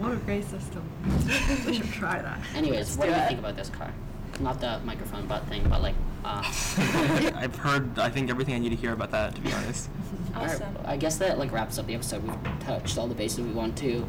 What 0.02 0.14
a 0.14 0.16
great 0.16 0.44
system. 0.44 0.82
we 1.66 1.74
should 1.74 1.92
try 1.92 2.20
that. 2.20 2.40
Anyways, 2.56 2.96
what 2.96 3.06
do 3.06 3.14
do 3.14 3.20
you 3.20 3.26
think 3.26 3.38
about 3.38 3.56
this 3.56 3.68
car? 3.68 3.92
Not 4.40 4.60
the 4.60 4.80
microphone 4.84 5.26
butt 5.28 5.46
thing, 5.46 5.64
but, 5.68 5.80
like, 5.80 5.94
uh. 6.24 6.42
I've 7.36 7.54
heard, 7.56 7.98
I 8.00 8.10
think, 8.10 8.28
everything 8.28 8.54
I 8.54 8.58
need 8.58 8.70
to 8.70 8.76
hear 8.76 8.92
about 8.92 9.12
that, 9.12 9.36
to 9.36 9.40
be 9.40 9.52
honest. 9.52 9.88
Alright, 10.34 10.54
Awesome. 10.54 10.76
I 10.84 10.96
guess 10.96 11.18
that, 11.18 11.38
like, 11.38 11.52
wraps 11.52 11.78
up 11.78 11.86
the 11.86 11.94
episode. 11.94 12.24
We've 12.24 12.60
touched 12.60 12.98
all 12.98 13.06
the 13.06 13.14
bases 13.14 13.42
we 13.42 13.52
want 13.52 13.78
to, 13.78 14.04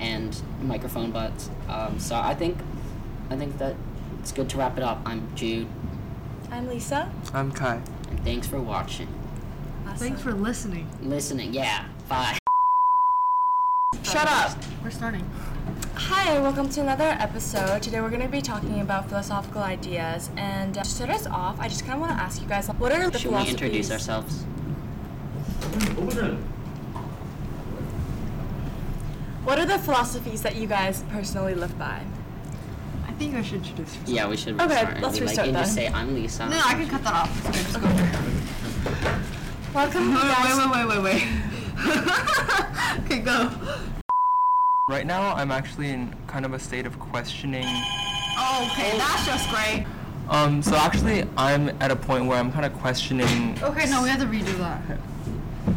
and 0.00 0.40
microphone 0.62 1.10
butts. 1.10 1.50
Um, 1.68 1.98
so 2.00 2.16
I 2.16 2.34
think, 2.34 2.56
I 3.28 3.36
think 3.36 3.58
that 3.58 3.76
it's 4.20 4.32
good 4.32 4.48
to 4.50 4.58
wrap 4.58 4.78
it 4.78 4.82
up. 4.82 5.02
I'm 5.04 5.28
Jude, 5.34 5.66
I'm 6.50 6.66
Lisa. 6.66 7.12
I'm 7.34 7.52
Kai. 7.52 7.80
and 8.10 8.24
thanks 8.24 8.46
for 8.46 8.60
watching. 8.60 9.08
Awesome. 9.86 9.98
Thanks 9.98 10.22
for 10.22 10.32
listening. 10.32 10.88
Listening, 11.02 11.52
yeah, 11.52 11.86
bye. 12.08 12.38
Shut 14.02 14.28
up. 14.28 14.56
We're 14.82 14.90
starting. 14.90 15.28
Hi, 15.94 16.38
welcome 16.40 16.68
to 16.70 16.80
another 16.80 17.16
episode. 17.18 17.82
Today 17.82 18.00
we're 18.00 18.10
going 18.10 18.22
to 18.22 18.28
be 18.28 18.40
talking 18.40 18.80
about 18.80 19.08
philosophical 19.08 19.62
ideas. 19.62 20.30
And 20.36 20.76
uh, 20.78 20.82
to 20.82 20.88
start 20.88 21.10
us 21.10 21.26
off, 21.26 21.58
I 21.58 21.68
just 21.68 21.82
kind 21.84 21.94
of 21.94 22.00
want 22.00 22.12
to 22.16 22.22
ask 22.22 22.40
you 22.40 22.46
guys, 22.48 22.68
what 22.68 22.92
are 22.92 23.10
the 23.10 23.18
Should 23.18 23.32
we 23.32 23.48
introduce 23.48 23.90
ourselves? 23.90 24.42
What 29.44 29.58
are 29.58 29.66
the 29.66 29.78
philosophies 29.78 30.42
that 30.42 30.56
you 30.56 30.66
guys 30.66 31.02
personally 31.10 31.54
live 31.54 31.76
by? 31.78 32.02
I 33.06 33.12
think 33.12 33.34
I 33.34 33.42
should 33.42 33.58
introduce 33.58 33.88
yourself. 33.96 34.08
Yeah, 34.08 34.28
we 34.28 34.36
should 34.36 34.60
Okay, 34.60 34.66
restart. 34.68 35.00
let's 35.00 35.04
and 35.06 35.14
be 35.14 35.20
restart 35.26 35.48
like, 35.48 35.56
and 35.56 35.64
just 35.64 35.76
then. 35.76 35.92
say, 35.92 35.98
I'm 35.98 36.14
Lisa. 36.14 36.48
No, 36.48 36.60
I 36.64 36.74
can 36.74 36.88
cut 36.88 37.02
that 37.04 37.14
off. 37.14 37.46
Okay, 37.48 37.58
just 37.62 37.80
go. 37.80 37.86
Welcome, 39.74 40.14
Wait, 40.14 40.20
guys. 40.22 40.56
wait, 40.56 40.70
wait, 40.70 40.86
wait, 40.86 41.02
wait, 41.02 41.02
wait. 41.04 41.22
okay, 43.04 43.18
go. 43.18 43.50
Right 44.88 45.06
now, 45.06 45.34
I'm 45.34 45.50
actually 45.50 45.90
in 45.90 46.14
kind 46.26 46.44
of 46.44 46.52
a 46.52 46.58
state 46.58 46.86
of 46.86 46.98
questioning. 46.98 47.66
Oh, 48.38 48.68
okay, 48.70 48.96
that's 48.96 49.26
just 49.26 49.48
great. 49.50 49.86
Um, 50.28 50.62
so 50.62 50.76
actually, 50.76 51.24
I'm 51.36 51.70
at 51.80 51.90
a 51.90 51.96
point 51.96 52.26
where 52.26 52.38
I'm 52.38 52.52
kind 52.52 52.64
of 52.66 52.72
questioning. 52.74 53.58
Okay, 53.62 53.88
no, 53.90 54.02
we 54.02 54.08
have 54.08 54.20
to 54.20 54.26
redo 54.26 54.56
that. 54.58 54.82